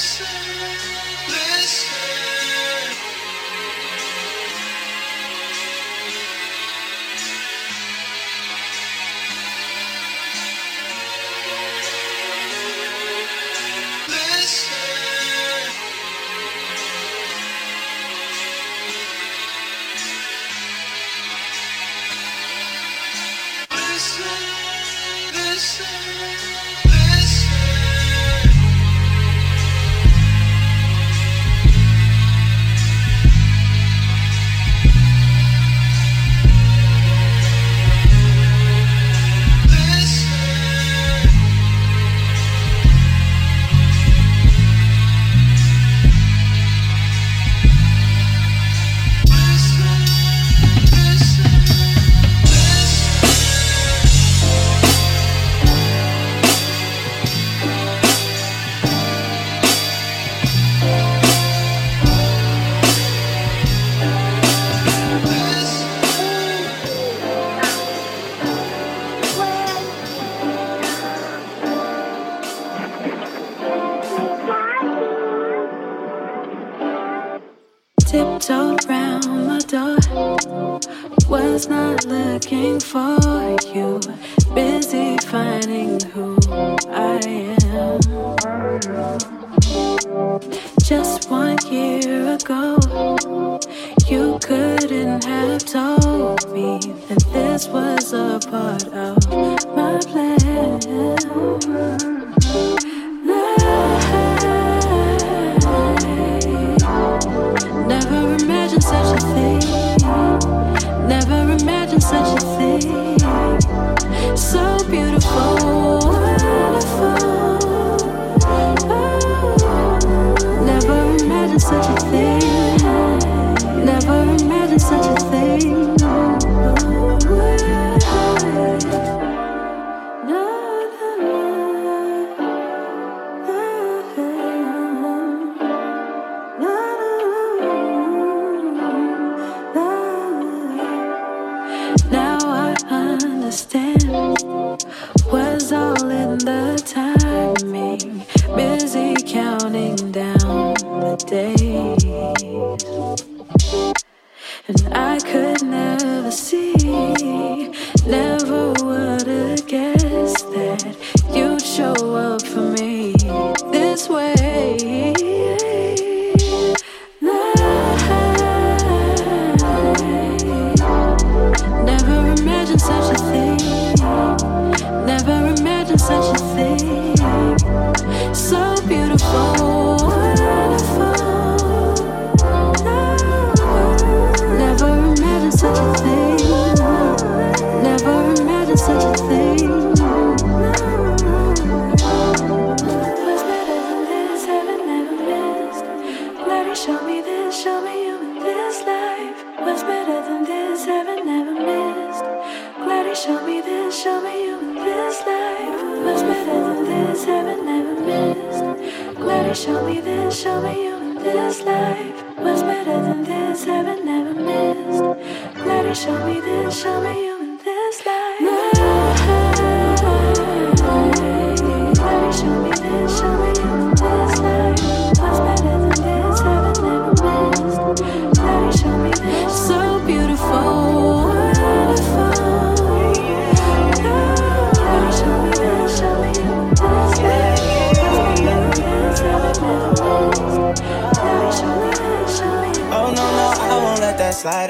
listen. 0.00 1.49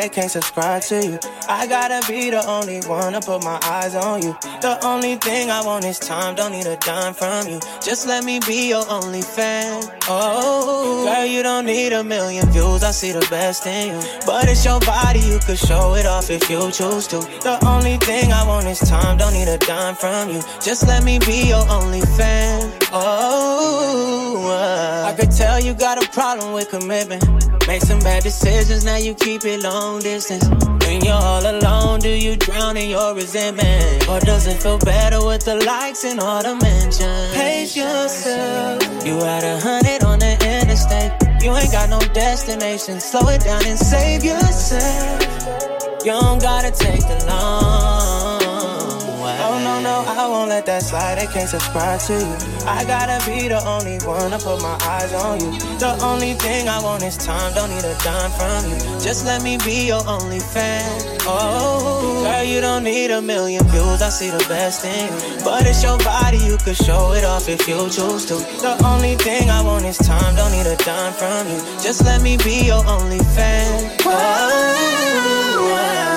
Can't 0.09 0.31
subscribe 0.31 0.83
to 0.83 1.05
you. 1.05 1.19
I 1.49 1.66
gotta 1.66 2.00
be 2.09 2.31
the 2.31 2.47
only 2.47 2.81
one 2.87 3.12
to 3.12 3.21
put 3.21 3.44
my 3.44 3.59
eyes 3.62 3.94
on 3.94 4.22
you. 4.22 4.37
The 4.61 4.78
only 4.84 5.16
thing 5.16 5.50
I 5.50 5.65
want 5.65 5.84
is 5.84 5.99
time, 5.99 6.34
don't 6.34 6.53
need 6.53 6.66
a 6.66 6.77
dime 6.77 7.15
from 7.15 7.49
you. 7.49 7.61
Just 7.83 8.06
let 8.06 8.25
me 8.25 8.41
be 8.41 8.69
your 8.69 8.84
only 8.88 9.23
fan. 9.23 9.82
Oh, 10.08 11.05
girl, 11.05 11.26
you 11.26 11.43
don't 11.43 11.67
need 11.67 11.93
a 11.93 12.02
million 12.05 12.49
views, 12.50 12.82
I 12.82 12.93
see 12.93 13.12
the 13.12 13.26
best 13.31 13.67
in 13.67 13.94
you. 13.94 14.00
But 14.25 14.49
it's 14.49 14.64
your 14.64 14.81
body, 14.81 15.20
you 15.20 15.38
could 15.41 15.58
show 15.58 15.94
it 15.94 16.06
off 16.06 16.31
if 16.31 16.49
you 16.49 16.70
choose 16.70 17.06
to. 17.08 17.19
The 17.43 17.58
only 17.67 17.97
thing 17.99 18.32
I 18.32 18.47
want 18.47 18.67
is 18.67 18.81
time, 18.81 19.19
don't 19.19 19.32
need 19.32 19.49
a 19.49 19.58
dime 19.58 19.94
from 19.97 20.31
you. 20.31 20.41
Just 20.62 20.87
let 20.87 21.05
me 21.05 21.19
be 21.19 21.49
your 21.49 21.69
only 21.69 22.02
fan. 22.02 22.73
Oh, 22.93 24.19
I 24.48 25.14
could 25.19 25.31
tell 25.31 25.60
you 25.60 25.75
got 25.75 26.02
a 26.02 26.08
problem 26.10 26.52
with 26.52 26.70
commitment. 26.70 27.25
Make 27.66 27.82
some 27.82 28.00
bad 28.00 28.22
decisions, 28.22 28.84
now 28.84 28.96
you 28.96 29.14
keep 29.14 29.44
it 29.44 29.60
long 29.62 30.00
distance. 30.00 30.48
When 30.87 31.04
you're 31.04 31.14
all 31.14 31.44
alone, 31.46 32.00
do 32.00 32.08
you 32.08 32.37
drown 32.37 32.76
in 32.76 32.90
your 32.90 33.14
resentment? 33.14 34.08
Or 34.08 34.19
does 34.20 34.46
it 34.46 34.60
feel 34.62 34.78
better 34.78 35.25
with 35.25 35.44
the 35.44 35.56
likes 35.64 36.04
and 36.04 36.19
all 36.19 36.42
the 36.42 36.56
mentions? 36.56 37.32
Pace 37.34 37.76
yourself. 37.76 38.82
You 39.06 39.20
at 39.20 39.44
a 39.44 39.60
hundred 39.60 40.02
on 40.02 40.19
the 40.19 40.32
interstate. 40.32 41.12
You 41.42 41.54
ain't 41.54 41.70
got 41.70 41.88
no 41.90 42.00
destination. 42.12 43.00
Slow 43.00 43.28
it 43.28 43.42
down 43.42 43.64
and 43.66 43.78
save 43.78 44.25
yourself. 44.25 45.22
You 46.04 46.12
don't 46.12 46.40
gotta 46.42 46.70
take 46.70 47.06
the 47.06 47.25
long 47.28 48.19
no, 49.82 50.05
I 50.06 50.27
won't 50.29 50.49
let 50.49 50.67
that 50.67 50.82
slide. 50.82 51.19
I 51.19 51.27
can't 51.27 51.49
subscribe 51.49 52.00
to 52.03 52.15
you. 52.15 52.37
I 52.67 52.85
gotta 52.85 53.19
be 53.29 53.49
the 53.49 53.62
only 53.67 53.99
one 54.05 54.31
to 54.31 54.38
put 54.38 54.62
my 54.62 54.77
eyes 54.82 55.12
on 55.12 55.41
you. 55.41 55.50
The 55.79 55.99
only 56.03 56.35
thing 56.35 56.69
I 56.69 56.82
want 56.82 57.03
is 57.03 57.17
time. 57.17 57.55
Don't 57.55 57.71
need 57.71 57.85
a 57.85 57.97
dime 58.05 58.31
from 58.32 58.71
you. 58.71 58.79
Just 59.00 59.25
let 59.25 59.43
me 59.43 59.56
be 59.59 59.87
your 59.87 60.06
only 60.06 60.41
fan. 60.41 60.85
Oh, 61.23 62.23
girl, 62.25 62.44
you 62.44 62.61
don't 62.61 62.85
need 62.85 63.11
a 63.11 63.23
million 63.23 63.65
views. 63.69 64.03
I 64.03 64.11
see 64.11 64.31
the 64.31 64.44
best 64.49 64.85
in 64.85 65.12
you. 65.12 65.44
But 65.44 65.67
it's 65.67 65.83
your 65.83 65.99
body, 65.99 66.38
you 66.38 66.56
could 66.59 66.76
show 66.76 67.12
it 67.12 67.25
off 67.25 67.49
if 67.49 67.67
you 67.69 67.88
choose 67.88 68.26
to. 68.26 68.35
The 68.61 68.81
only 68.85 69.17
thing 69.17 69.50
I 69.50 69.62
want 69.62 69.85
is 69.85 69.99
time. 69.99 70.35
Don't 70.37 70.53
need 70.53 70.67
a 70.67 70.76
dime 70.76 71.12
from 71.12 71.49
you. 71.49 71.59
Just 71.83 72.05
let 72.05 72.23
me 72.23 72.37
be 72.38 72.67
your 72.67 72.85
only 72.87 73.19
fan. 73.19 73.99
Oh. 74.05 76.10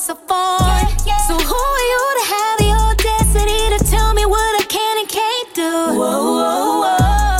Put 0.00 0.16
myself 0.16 0.30
on. 0.30 0.60
Yeah, 0.60 0.88
yeah. 1.06 1.18
So 1.28 1.34
who 1.34 1.54
are 1.54 1.86
you 1.92 2.14
to 2.16 2.24
have 2.32 2.58
the 2.58 2.70
audacity 2.72 3.60
to 3.76 3.84
tell 3.84 4.14
me 4.14 4.24
what 4.24 4.60
I 4.60 4.64
can 4.64 4.98
and 4.98 5.08
can't 5.08 5.54
do? 5.54 5.62
Whoa, 5.62 6.00
whoa, 6.00 6.80
whoa. 6.84 7.36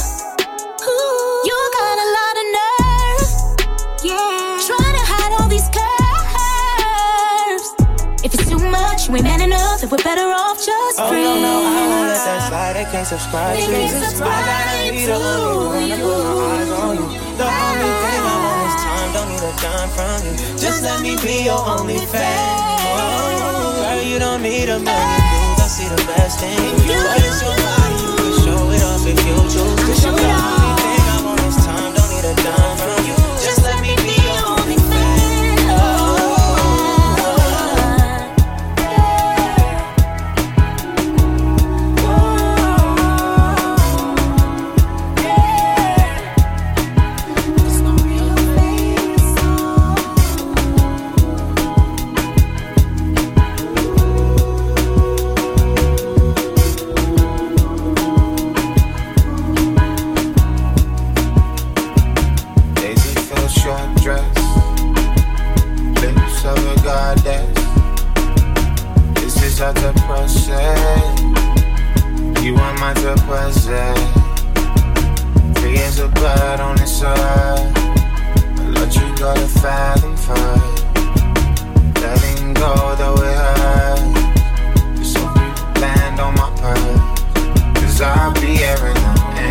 Ooh, 0.84 1.42
you 1.44 1.56
got 1.80 1.96
a 1.96 2.08
lot 2.18 2.34
of 2.40 2.46
nerve. 2.58 3.30
Yeah. 4.04 4.60
Trying 4.66 4.94
to 4.98 5.04
hide 5.08 5.32
all 5.40 5.48
these 5.48 5.68
curves. 5.72 7.66
If 8.24 8.34
it's 8.34 8.48
too 8.48 8.58
much, 8.58 9.08
you 9.08 9.16
ain't 9.16 9.24
man 9.24 9.40
enough, 9.40 9.80
then 9.80 9.88
we're 9.90 10.04
better 10.04 10.28
off 10.28 10.58
just 10.58 11.00
oh, 11.00 11.10
no, 11.10 11.40
no, 11.40 11.64
I 11.64 11.88
won't 11.88 12.08
let 12.12 12.24
that 12.24 12.48
slide. 12.48 12.76
I 12.76 12.84
can't 12.84 13.06
subscribe 13.06 13.56
to 13.56 13.62
you. 13.62 13.68
I 13.68 14.44
gotta 14.44 14.92
be 14.92 15.06
the 15.06 15.14
only 15.14 15.64
one 15.66 15.88
to 15.88 15.96
put 15.96 16.20
my 16.20 16.44
eyes 16.60 16.70
on 16.70 16.96
you. 16.96 17.08
The 17.40 17.44
only 17.48 17.80
thing 17.80 18.04
is 18.04 18.09
need 19.58 19.88
from 19.91 20.23
you. 20.26 20.35
Just 20.58 20.82
let 20.82 21.00
me 21.02 21.17
be 21.19 21.44
your 21.44 21.58
only 21.58 21.99
fan. 22.06 22.70
Girl, 23.81 24.02
you 24.02 24.19
don't 24.19 24.43
need 24.43 24.69
a 24.69 24.79
million 24.79 25.23
things. 25.32 25.61
I 25.61 25.67
see 25.67 25.88
the 25.88 26.02
best 26.06 26.43
in 26.43 26.55
you. 26.87 27.00
But 27.00 27.23
it's 27.25 27.43
your 27.43 27.56
body, 27.56 27.97
you 28.02 28.12
can 28.17 28.32
show 28.44 28.70
it 28.70 28.82
off 28.85 29.06
if 29.06 29.19
you 29.26 29.37
choose 29.50 30.02
to. 30.02 30.11
The 30.12 30.29
only 30.31 30.73
thing 30.79 31.05
I 31.11 31.19
want 31.25 31.41
is 31.49 31.56
time. 31.64 31.93
Don't 31.94 32.11
need 32.14 32.25
a 32.25 32.35
dime 32.38 32.76
from 32.79 33.00
mind 72.94 73.06
to 73.06 73.22
possess. 73.25 73.98
Creates 75.58 75.98
a 75.98 76.08
blood 76.08 76.60
on 76.60 76.81
its 76.81 76.92
side. 76.92 77.72
I 77.76 78.69
let 78.70 78.94
you 78.94 79.16
go 79.16 79.34
to 79.34 79.48
fathom 79.60 80.16
fight. 80.16 80.84
Letting 82.00 82.54
go 82.54 82.75
though 82.98 83.22
it 83.22 83.37
hurts. 83.42 84.02
Just 84.98 85.16
hope 85.19 85.37
you 85.37 85.81
land 85.81 86.20
on 86.20 86.34
my 86.34 86.50
purse. 86.60 87.00
Cause 87.81 88.00
I'll 88.00 88.32
be 88.34 88.56
here 88.56 88.76
until 88.81 89.14
the 89.37 89.46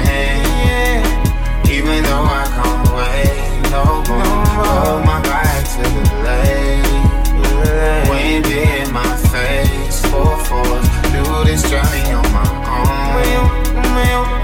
end. 0.76 1.70
even 1.70 2.04
though 2.04 2.28
I 2.40 2.46
can't 2.56 2.88
wait 2.98 3.72
no 3.72 3.86
more. 4.10 4.24
No 4.24 4.70
Hold 4.70 5.06
my 5.06 5.22
back 5.22 5.64
to 5.76 5.84
the 5.96 6.04
lake, 6.28 8.10
wind 8.10 8.46
in 8.48 8.92
my 8.94 9.16
face, 9.32 10.02
full 10.08 10.38
force. 10.48 10.88
Do 11.14 11.24
this 11.46 11.64
journey. 11.70 11.99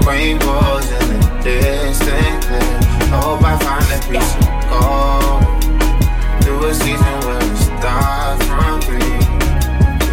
Frame 0.06 0.38
walls 0.46 0.88
in 0.92 1.08
the 1.08 1.40
distant 1.42 2.44
clear. 2.44 2.78
Hope 3.10 3.42
I 3.42 3.58
find 3.58 3.90
a 3.90 3.98
piece 4.06 4.34
of 4.36 4.46
gold. 4.70 5.42
Through 6.44 6.64
a 6.68 6.72
season 6.72 7.16
where 7.26 7.42
we 7.42 7.56
start 7.56 8.40
from 8.44 8.80
three. 8.82 9.18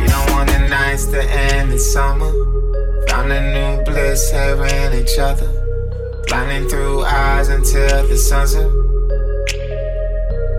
We 0.01 0.07
don't 0.07 0.31
want 0.31 0.49
the 0.49 0.65
nights 0.67 1.05
to 1.13 1.21
end 1.21 1.71
in 1.71 1.77
summer. 1.77 2.31
Found 3.07 3.31
a 3.31 3.39
new 3.53 3.83
bliss 3.83 4.31
having 4.31 4.99
each 4.99 5.19
other. 5.19 5.45
Blinding 6.25 6.67
through 6.67 7.03
eyes 7.03 7.49
until 7.49 8.07
the 8.07 8.17
sun's 8.17 8.55
up. 8.55 8.71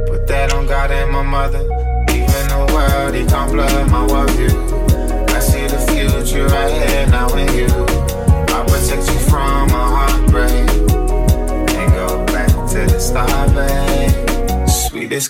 Put 0.06 0.28
that 0.28 0.54
on 0.54 0.68
God 0.68 0.92
and 0.92 1.10
my 1.10 1.22
mother. 1.22 1.64
Even 2.10 2.46
the 2.54 2.70
world, 2.72 3.16
even. 3.16 3.33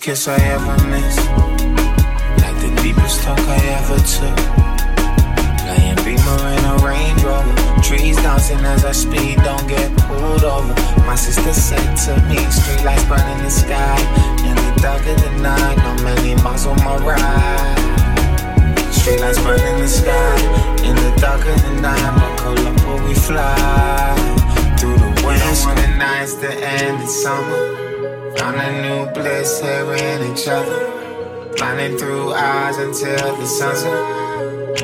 kiss 0.05 0.29
I 0.29 0.37
ever 0.37 0.77
missed. 0.93 1.25
Like 2.45 2.57
the 2.61 2.69
deepest 2.83 3.23
talk 3.23 3.41
I 3.41 3.57
ever 3.81 3.97
took. 4.05 4.37
Laying 5.65 5.97
beamer 6.05 6.41
in 6.53 6.65
a 6.73 6.77
Range 6.85 7.23
Rover. 7.25 7.57
Trees 7.81 8.17
dancing 8.17 8.61
as 8.67 8.85
I 8.85 8.93
speed, 8.93 9.37
don't 9.39 9.67
get 9.67 9.97
pulled 10.05 10.45
over. 10.45 10.75
My 11.09 11.15
sister 11.15 11.55
said 11.55 11.97
to 12.05 12.21
me, 12.29 12.37
street 12.53 12.85
lights 12.85 13.05
burning 13.05 13.41
the 13.45 13.49
sky. 13.49 13.97
Nearly 14.45 14.77
darker 14.83 15.15
than 15.15 15.41
night, 15.41 15.77
not 15.79 16.03
many 16.03 16.35
miles 16.43 16.67
on 16.67 16.77
my 16.85 16.99
ride. 16.99 18.93
Street 18.93 19.21
lights 19.21 19.41
burning 19.41 19.79
the 19.81 19.89
sky. 19.89 20.37
In 20.85 20.97
the 20.97 21.17
darker 21.19 21.57
than 21.65 21.81
night, 21.81 22.13
buckle 22.21 22.59
up 22.69 22.89
or 22.89 23.09
we 23.09 23.15
fly. 23.15 24.13
Through 24.79 24.99
the 24.99 25.23
winds, 25.25 25.65
when 25.65 25.77
the 25.77 25.97
night's 25.97 26.35
the 26.35 26.53
end 26.53 27.03
of 27.03 27.09
summer. 27.09 27.84
Found 28.37 28.57
a 28.57 28.83
new 28.83 29.13
bliss 29.13 29.61
here 29.61 29.87
with 29.87 30.39
each 30.39 30.49
other. 30.49 31.53
Blinding 31.57 31.97
through 31.97 32.33
eyes 32.33 32.77
until 32.79 33.37
the 33.37 33.47
sunset. 33.47 34.81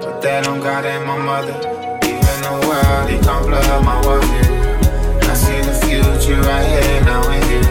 But 0.00 0.20
that 0.22 0.44
don't 0.44 0.60
got 0.60 0.84
in 0.86 1.04
my 1.06 1.18
mother. 1.18 1.56
Even 2.04 2.38
the 2.42 2.52
world, 2.66 3.10
he 3.10 3.18
can't 3.18 3.44
blur 3.46 3.80
my 3.82 4.00
world. 4.06 4.24
I 4.24 5.34
see 5.34 5.60
the 5.60 5.74
future 5.84 6.40
right 6.40 6.66
here 6.66 7.04
now 7.04 7.28
in 7.30 7.42
you. 7.52 7.62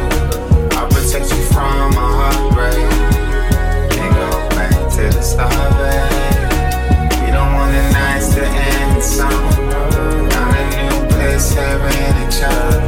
I 0.78 0.88
protect 0.88 1.32
you 1.34 1.44
from 1.52 1.96
my 1.96 2.10
heartbreak. 2.20 2.78
And 3.98 4.12
go 4.16 4.30
back 4.56 4.74
to 4.96 5.04
the 5.16 5.22
start, 5.22 5.52
babe. 5.80 7.26
We 7.26 7.32
don't 7.32 7.54
want 7.54 7.72
the 7.74 7.84
nights 7.92 8.34
to 8.36 8.44
end 8.46 8.98
in 8.98 9.02
summer. 9.02 9.52
Found 10.30 10.56
a 10.56 10.64
new 10.78 11.08
bliss 11.08 11.54
here 11.54 11.64
in 11.64 12.28
each 12.28 12.42
other. 12.44 12.79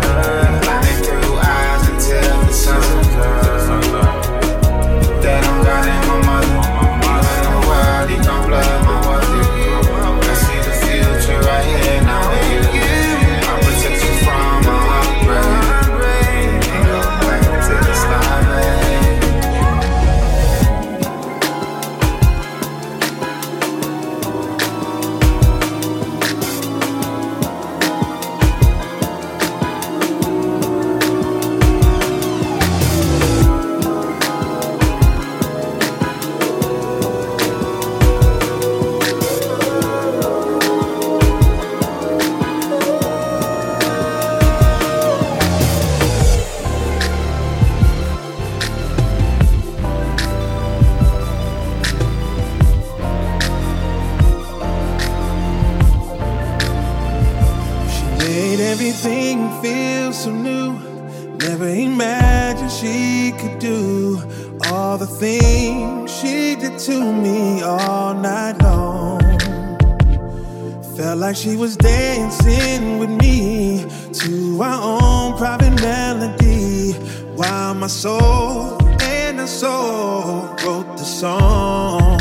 like 71.31 71.37
she 71.37 71.55
was 71.55 71.77
dancing 71.77 72.99
with 72.99 73.09
me 73.09 73.85
to 74.11 74.61
our 74.61 75.01
own 75.01 75.37
private 75.37 75.81
melody. 75.81 76.91
While 77.37 77.73
my 77.75 77.87
soul 77.87 78.77
and 79.01 79.39
her 79.39 79.47
soul 79.47 80.53
wrote 80.65 80.97
the 80.97 81.05
song, 81.05 82.17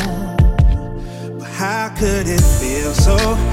but 1.40 1.48
how 1.48 1.92
could 1.98 2.28
it 2.28 2.40
feel 2.40 2.92
so? 2.92 3.49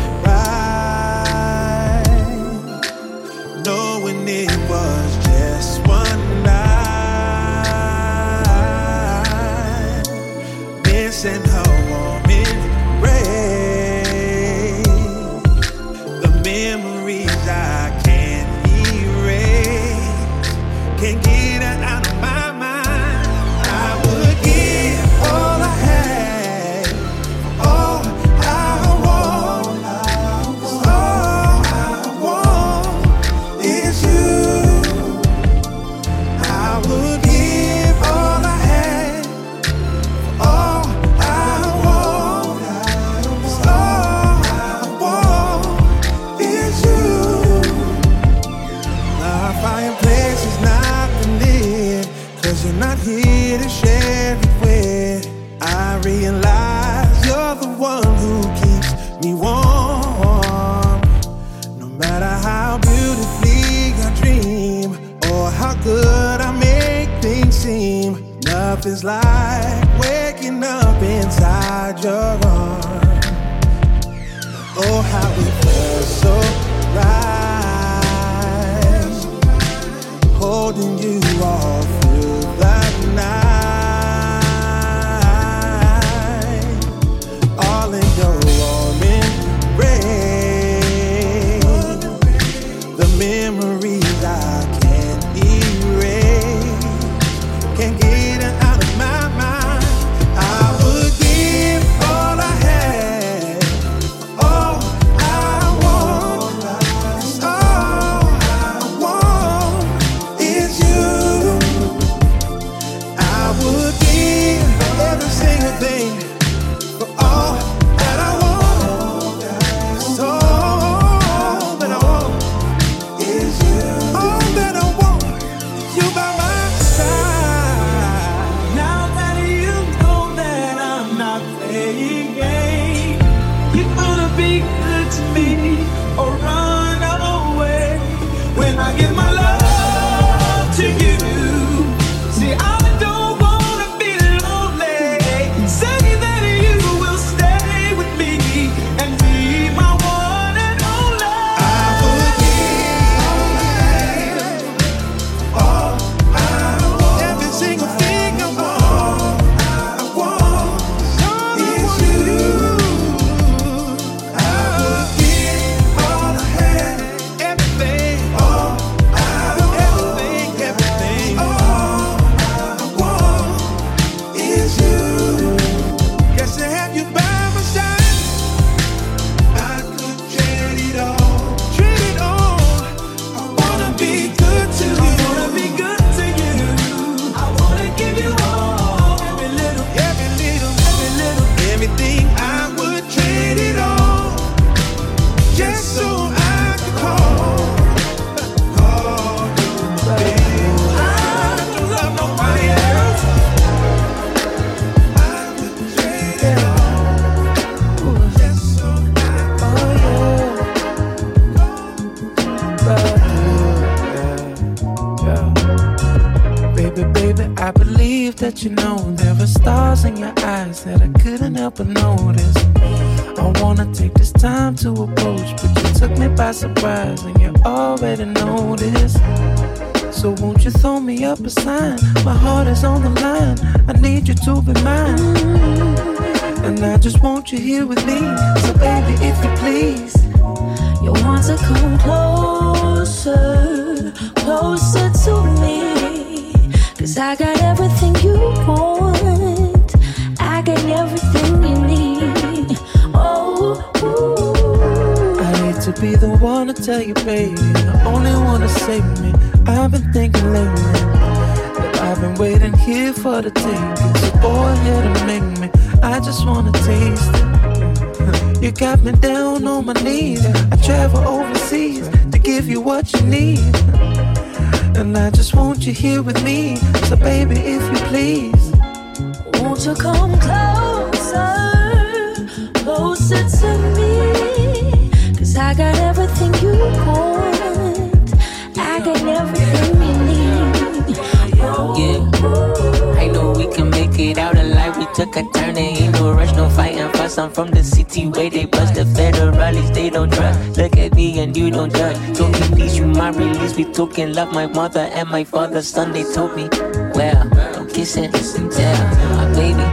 We 303.77 303.85
talking 303.85 304.33
love 304.33 304.51
my 304.53 304.65
mother 304.65 305.01
and 305.01 305.29
my 305.29 305.43
father. 305.43 305.83
Son, 305.83 306.11
they 306.11 306.23
told 306.33 306.55
me, 306.55 306.67
well, 307.13 307.47
don't 307.73 307.87
kiss 307.93 308.17
and 308.17 308.33
tell. 308.33 309.07
My 309.37 309.53
baby, 309.53 309.85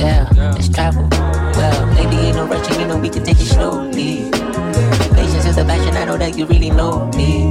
girl, 0.00 0.26
let's 0.54 0.70
travel. 0.70 1.06
Well, 1.12 1.86
maybe 1.88 2.16
ain't 2.16 2.36
no 2.36 2.46
rushing, 2.46 2.80
you 2.80 2.86
know 2.86 2.96
we 2.96 3.10
can 3.10 3.24
take 3.24 3.38
it 3.38 3.44
slowly. 3.44 4.30
Patience 5.12 5.44
is 5.44 5.58
a 5.58 5.66
passion, 5.66 5.98
I 5.98 6.06
know 6.06 6.16
that 6.16 6.38
you 6.38 6.46
really 6.46 6.70
know 6.70 7.10
me. 7.14 7.50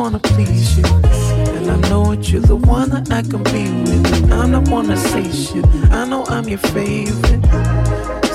Wanna 0.00 0.18
please 0.18 0.78
you. 0.78 0.84
And 1.56 1.70
I 1.70 1.76
know 1.90 2.14
that 2.14 2.32
you're 2.32 2.40
the 2.40 2.56
one 2.56 2.88
that 2.88 3.12
I 3.12 3.20
can 3.20 3.42
be 3.52 3.64
with. 3.84 4.32
I'm 4.32 4.52
not 4.52 4.66
one 4.70 4.86
to 4.86 4.96
say 4.96 5.30
shit. 5.30 5.66
I 5.92 6.06
know 6.08 6.24
I'm 6.24 6.48
your 6.48 6.62
favorite. 6.74 7.44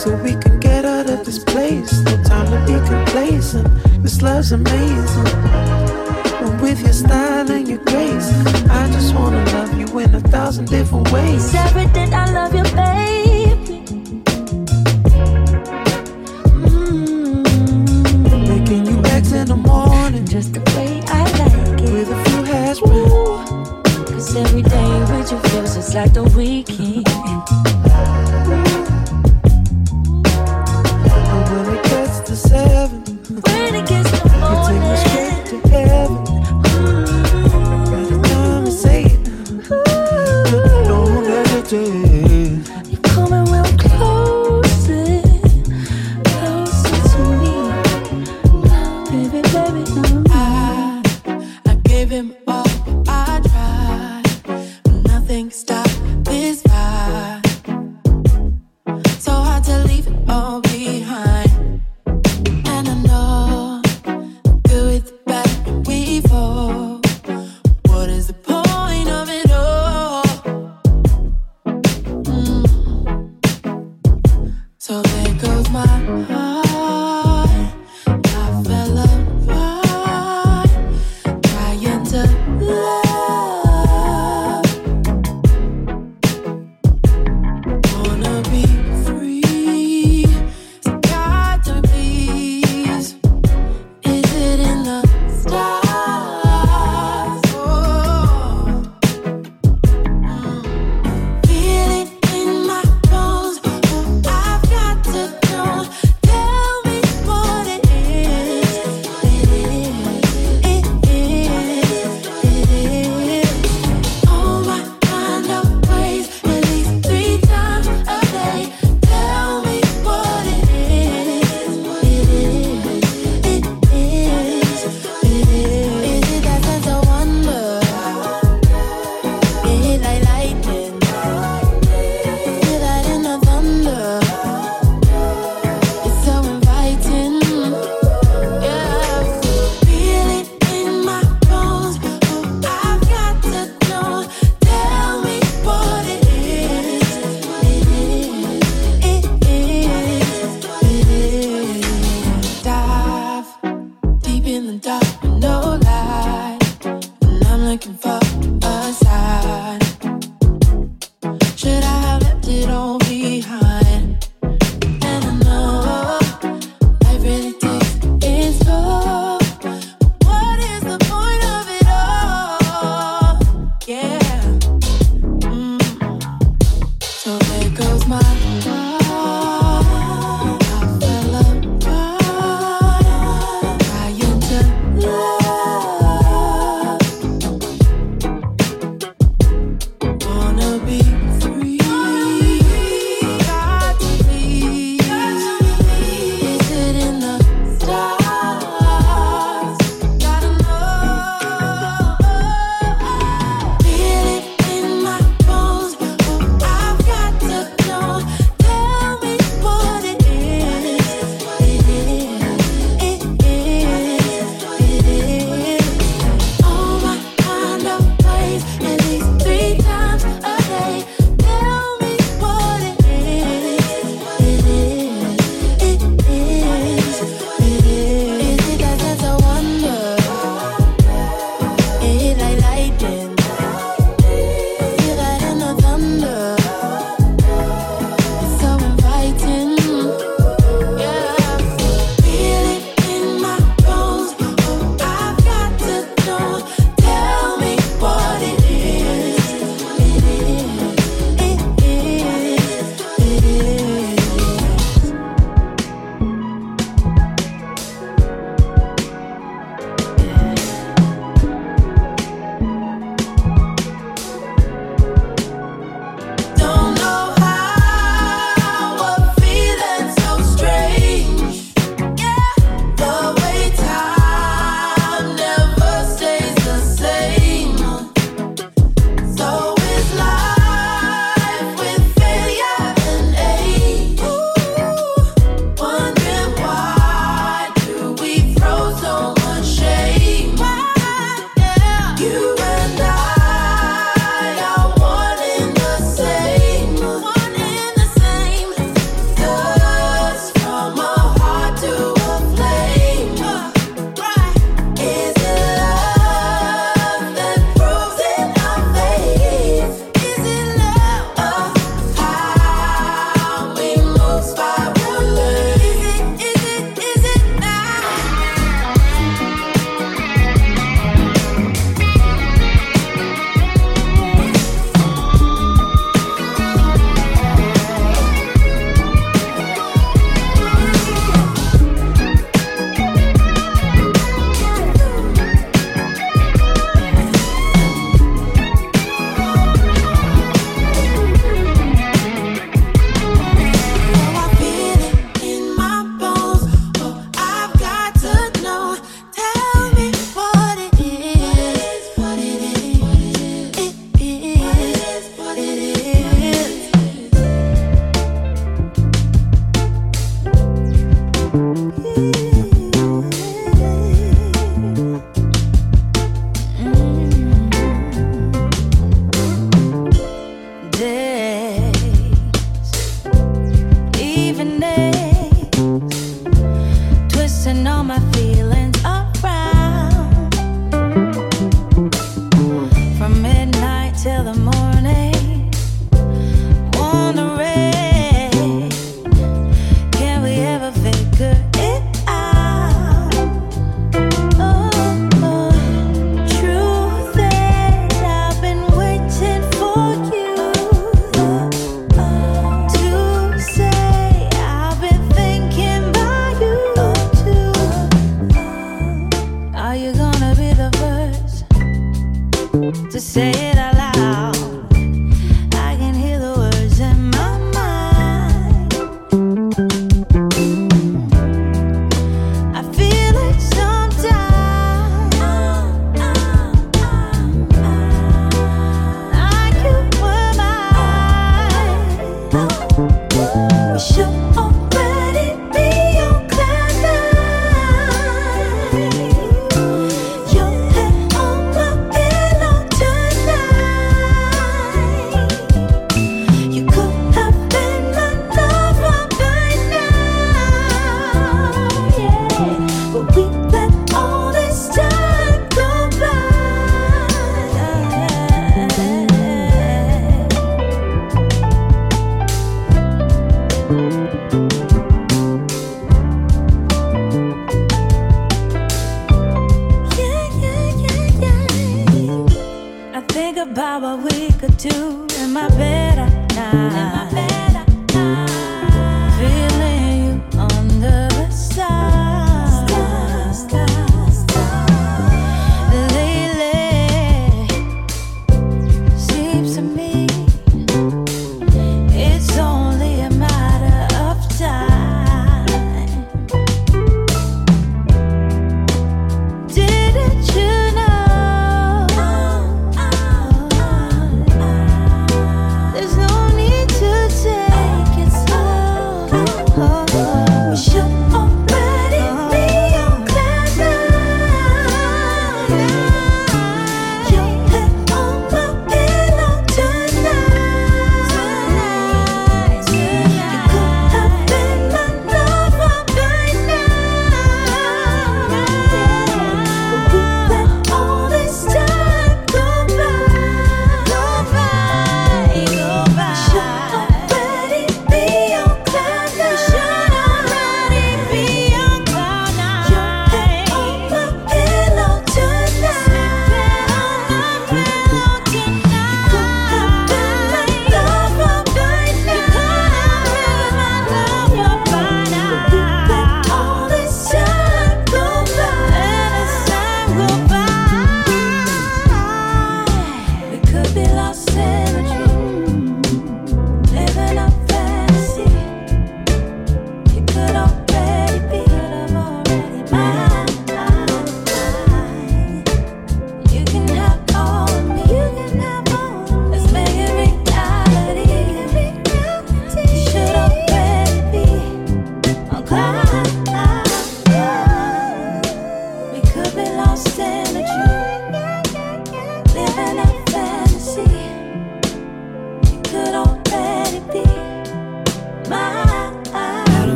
So 0.00 0.08
we 0.24 0.32
can 0.42 0.58
get 0.58 0.84
out 0.84 1.08
of 1.08 1.24
this 1.24 1.38
place. 1.38 1.92
No 2.00 2.20
time 2.24 2.48
to 2.50 2.58
be 2.66 2.76
complacent. 2.88 3.68
This 4.02 4.20
love's 4.22 4.50
amazing. 4.50 5.28
And 6.42 6.60
with 6.60 6.80
your 6.80 6.92
style 6.92 7.48
and 7.48 7.68
your 7.68 7.82
grace, 7.90 8.28
I 8.68 8.90
just 8.90 9.14
wanna 9.14 9.44
love 9.54 9.72
you 9.78 9.86
in 10.00 10.12
a 10.16 10.20
thousand 10.34 10.66
different 10.66 11.12
ways. 11.12 11.54
Everything 11.54 12.12
I 12.12 12.21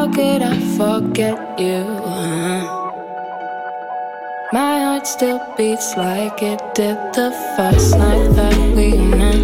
How 0.00 0.08
could 0.10 0.40
I 0.40 0.58
forget 0.78 1.60
you? 1.60 1.84
My 4.50 4.80
heart 4.84 5.06
still 5.06 5.38
beats 5.58 5.94
like 5.94 6.42
it 6.42 6.58
did 6.74 6.96
the 7.12 7.30
first 7.54 7.98
night 7.98 8.28
that 8.38 8.56
we 8.74 8.96
met. 8.96 9.36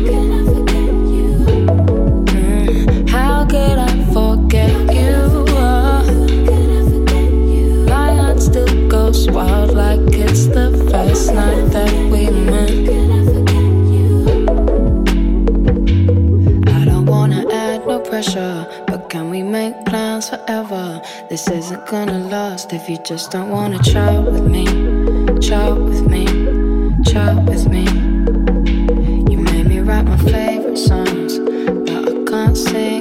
Hmm. 2.33 3.07
How 3.07 3.45
could 3.45 3.79
I 3.91 3.93
forget 4.17 4.73
you? 4.97 5.45
My 7.85 8.15
heart 8.15 8.41
still 8.41 8.89
goes 8.89 9.31
wild 9.31 9.75
like 9.75 10.01
it's 10.15 10.47
the 10.47 10.71
first 10.91 11.35
night 11.35 11.67
that 11.77 11.93
we 12.11 12.31
met. 12.31 12.71
I 16.75 16.85
don't 16.87 17.05
wanna 17.05 17.45
add 17.53 17.87
no 17.87 18.01
pressure 18.01 18.86
just 23.09 23.31
don't 23.31 23.51
wanna 23.51 23.79
try 23.79 24.19
with 24.19 24.43
me, 24.47 24.65
try 25.41 25.71
with 25.71 26.11
me, 26.11 26.27
try 27.11 27.33
with 27.45 27.69
me. 27.69 27.85
You 29.31 29.39
made 29.39 29.69
me 29.69 29.79
write 29.79 30.05
my 30.05 30.19
favorite 30.19 30.77
songs, 30.77 31.39
but 31.39 32.09
I 32.09 32.25
can't 32.31 32.57
sing 32.57 32.96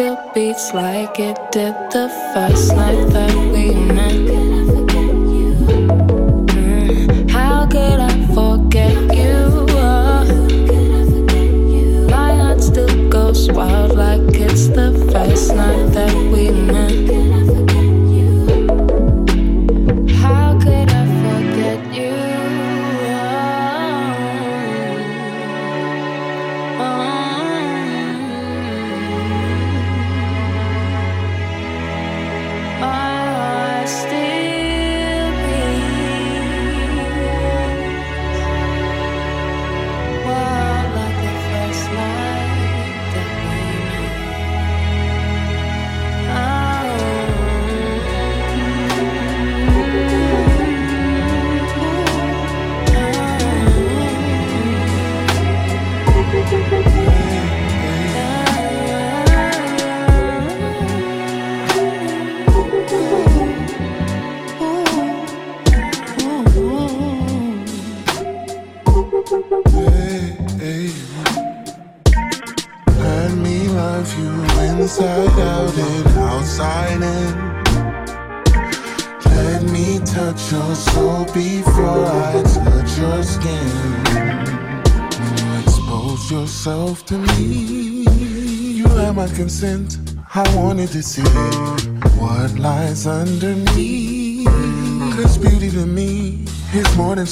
still 0.00 0.32
beats 0.32 0.72
like 0.72 1.20
it 1.20 1.36
did 1.52 1.74
the 1.92 2.08
first 2.32 2.74
night 2.74 3.04
that 3.12 3.36
we 3.52 3.59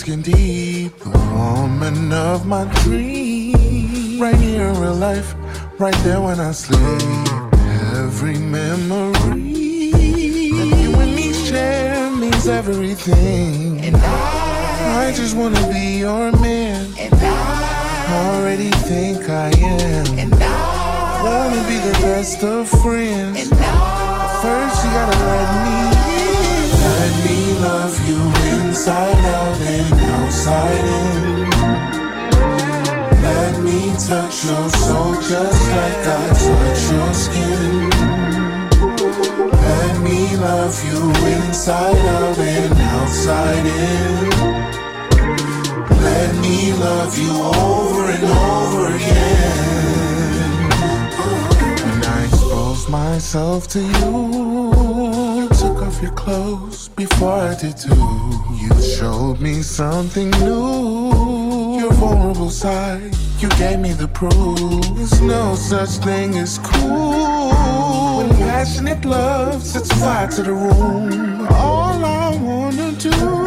skin 0.08 0.22
deep, 0.22 0.96
the 1.00 1.10
woman 1.10 2.12
of 2.14 2.46
my 2.46 2.64
dreams. 2.82 4.18
Right 4.18 4.34
here 4.36 4.64
in 4.68 4.80
real 4.80 4.94
life, 4.94 5.34
right 5.78 5.98
there 6.02 6.22
when 6.22 6.40
I 6.40 6.52
sleep. 6.52 7.28
Every 7.92 8.38
memory 8.38 9.90
that 10.56 10.68
you 10.80 10.94
and 10.94 11.14
me 11.14 11.34
share 11.34 12.10
means 12.10 12.48
everything. 12.48 13.80
And 13.84 13.96
I, 13.96 15.08
I 15.08 15.12
just 15.12 15.36
wanna 15.36 15.60
be 15.70 15.98
your 15.98 16.32
man. 16.40 16.86
And 16.98 17.12
I 17.14 18.32
already 18.32 18.70
think 18.88 19.28
I 19.28 19.50
am. 19.58 20.06
And 20.18 20.32
I 20.34 21.20
wanna 21.22 21.62
be 21.68 21.76
the 21.88 21.96
best 22.00 22.42
of 22.44 22.66
friends. 22.82 23.42
And 23.42 23.52
I, 23.52 24.40
first 24.40 24.84
you 24.84 24.90
gotta 24.90 25.18
let 25.32 25.48
me 25.66 25.78
in. 26.24 26.38
Let 26.96 27.14
me 27.26 27.38
love 27.60 27.94
you 28.08 28.20
inside 28.56 29.24
out 29.36 29.77
silent. 30.48 31.52
Let 33.28 33.54
me 33.66 33.80
touch 34.08 34.36
your 34.48 34.66
soul 34.82 35.12
just 35.32 35.62
like 35.76 36.02
I 36.18 36.24
touch 36.46 36.82
your 36.94 37.12
skin. 37.24 37.90
Let 39.66 39.94
me 40.06 40.20
love 40.46 40.76
you 40.88 41.00
inside 41.34 42.04
out 42.18 42.38
and 42.38 42.74
outside 42.94 43.66
in. 43.84 44.28
Let 46.08 46.30
me 46.44 46.56
love 46.86 47.12
you 47.22 47.32
over 47.64 48.02
and 48.14 48.24
over 48.52 48.82
again. 48.96 50.48
And 51.88 52.02
I 52.16 52.18
expose 52.28 52.82
myself 52.88 53.60
to 53.74 53.80
you 53.98 54.67
your 56.02 56.12
clothes 56.12 56.88
before 56.88 57.40
I 57.50 57.54
did 57.54 57.76
too. 57.76 57.94
You 58.62 58.70
showed 58.80 59.40
me 59.40 59.62
something 59.62 60.30
new. 60.30 61.78
Your 61.80 61.92
vulnerable 61.92 62.50
side, 62.50 63.14
you 63.38 63.48
gave 63.50 63.80
me 63.80 63.92
the 63.92 64.08
proof. 64.08 64.58
There's 64.96 65.20
no 65.20 65.54
such 65.54 65.90
thing 66.04 66.36
as 66.36 66.58
cool. 66.58 67.48
When 68.18 68.28
passionate 68.36 69.04
love 69.04 69.62
sets 69.62 69.92
fire 70.00 70.28
to 70.28 70.42
the 70.42 70.52
room, 70.52 71.46
all 71.50 72.04
I 72.04 72.36
wanna 72.36 72.92
do. 72.92 73.37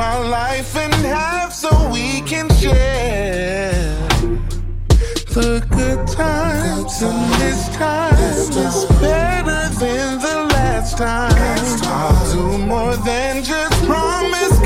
my 0.00 0.16
life 0.16 0.76
in 0.76 0.90
half 1.12 1.52
so 1.52 1.68
we 1.92 2.22
can 2.22 2.48
share 2.54 3.82
the 5.36 5.62
good 5.68 6.06
times. 6.06 7.02
And 7.02 7.20
this 7.34 7.68
time 7.76 8.14
is 8.38 8.86
better 8.98 9.62
than 9.78 10.18
the 10.18 10.38
last 10.54 10.96
time. 10.96 11.66
I'll 11.84 12.32
do 12.32 12.64
more 12.64 12.96
than 12.96 13.44
just 13.44 13.84
promise. 13.84 14.59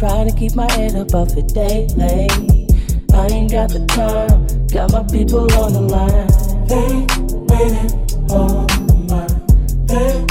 trying 0.00 0.26
to 0.26 0.34
keep 0.34 0.54
my 0.54 0.70
head 0.72 0.94
above 0.94 1.36
it 1.36 1.48
daily. 1.52 2.26
I 3.12 3.26
ain't 3.26 3.50
got 3.52 3.68
the 3.68 3.84
time, 3.86 4.66
got 4.68 4.92
my 4.92 5.02
people 5.12 5.40
on 5.60 5.74
the 5.74 5.82
line. 5.82 6.26
They 6.66 7.04
waiting 7.52 7.92
on 8.30 8.66
my, 9.08 9.26
they 9.84 10.29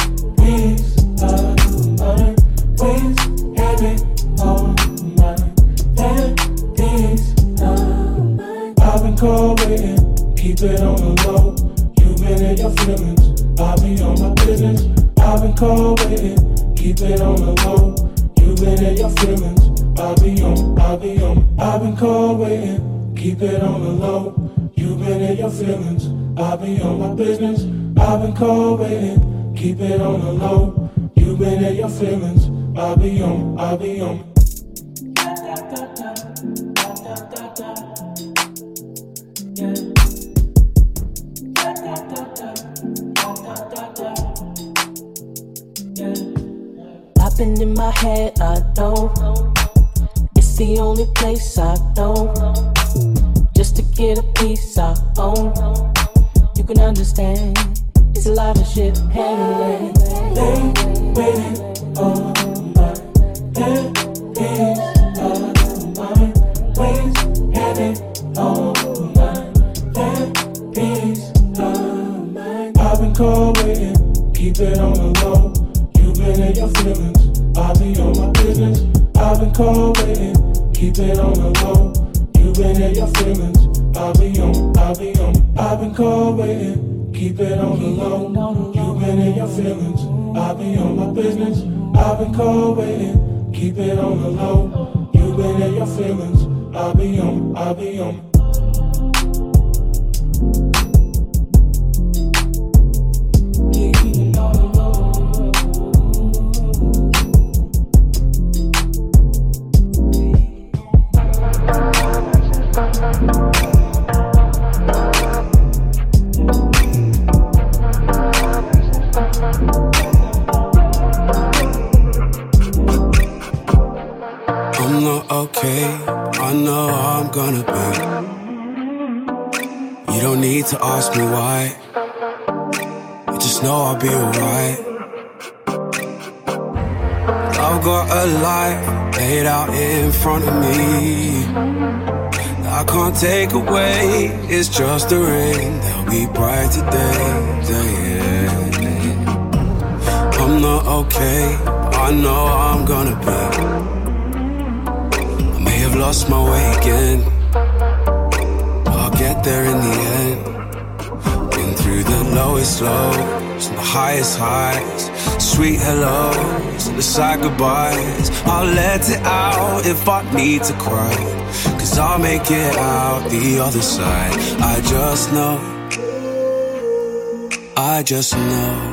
just 178.10 178.36
know. 178.36 178.89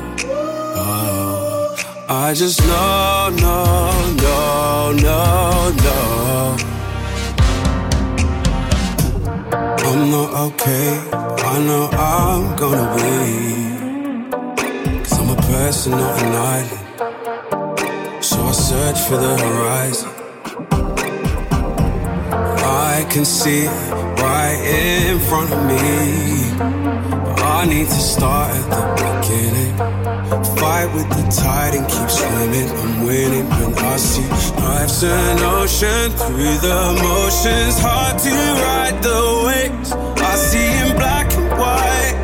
ocean 35.76 36.10
through 36.12 36.58
the 36.58 36.80
motions. 37.02 37.78
Hard 37.80 38.18
to 38.18 38.30
ride 38.30 39.02
the 39.02 39.20
waves. 39.46 39.92
I 39.92 40.34
see 40.36 40.90
in 40.90 40.96
black 40.96 41.32
and 41.34 41.50
white. 41.60 42.16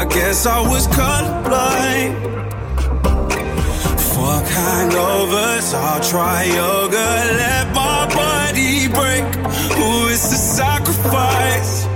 I 0.00 0.04
guess 0.06 0.46
I 0.46 0.60
was 0.60 0.86
colorblind. 0.88 2.14
Fuck 4.12 4.44
hangovers. 4.58 5.74
I'll 5.74 6.02
try 6.02 6.44
yoga. 6.44 7.08
Let 7.42 7.74
my 7.74 8.06
body 8.14 8.88
break. 8.88 9.24
Ooh, 9.78 10.08
it's 10.12 10.32
a 10.32 10.40
sacrifice. 10.58 11.86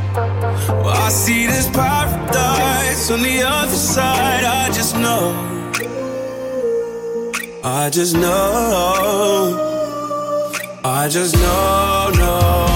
Well, 0.69 0.89
I 0.89 1.09
see 1.09 1.47
this 1.47 1.69
paradise 1.71 3.11
on 3.11 3.23
the 3.23 3.43
other 3.43 3.81
side. 3.95 4.45
I 4.45 4.67
just 4.69 4.95
know. 4.97 5.51
I 7.65 7.91
just 7.91 8.15
know 8.15 9.74
I 10.87 11.09
just 11.09 11.35
know, 11.37 12.11
know. 12.19 12.74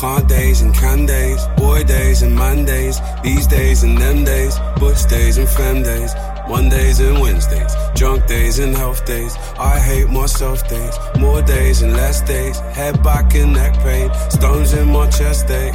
Car 0.00 0.22
days 0.22 0.62
and 0.62 0.74
can 0.74 1.04
days, 1.04 1.46
boy 1.58 1.84
days 1.84 2.22
and 2.22 2.34
man 2.34 2.64
days, 2.64 2.98
these 3.22 3.46
days 3.46 3.82
and 3.82 3.98
them 3.98 4.24
days, 4.24 4.58
butch 4.78 5.06
days 5.10 5.36
and 5.36 5.46
fem 5.46 5.82
days, 5.82 6.14
Mondays 6.48 7.00
and 7.00 7.20
Wednesdays, 7.20 7.70
drunk 7.94 8.26
days 8.26 8.60
and 8.60 8.74
health 8.74 9.04
days. 9.04 9.36
I 9.58 9.78
hate 9.78 10.08
myself 10.08 10.66
days, 10.70 10.94
more 11.18 11.42
days 11.42 11.82
and 11.82 11.92
less 11.92 12.22
days. 12.22 12.58
Head 12.72 13.02
back 13.02 13.34
and 13.34 13.52
neck 13.52 13.74
pain, 13.80 14.10
stones 14.30 14.72
in 14.72 14.90
my 14.90 15.06
chest 15.10 15.46
days. 15.48 15.74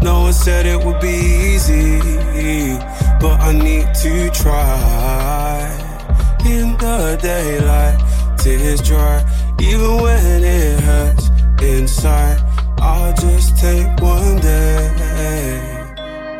No 0.00 0.22
one 0.22 0.32
said 0.32 0.64
it 0.64 0.82
would 0.82 1.00
be 1.02 1.18
easy, 1.52 2.78
but 3.20 3.38
I 3.38 3.52
need 3.52 3.92
to 3.96 4.30
try. 4.30 5.68
In 6.46 6.72
the 6.78 7.18
daylight, 7.20 7.98
tears 8.38 8.80
dry, 8.80 9.22
even 9.60 10.00
when 10.00 10.42
it 10.42 10.80
hurts 10.80 11.28
inside. 11.60 12.47
I'll 12.80 13.12
just 13.14 13.56
take 13.58 14.00
one 14.00 14.36
day 14.40 14.90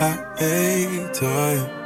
at 0.00 0.42
a 0.42 1.10
time. 1.12 1.77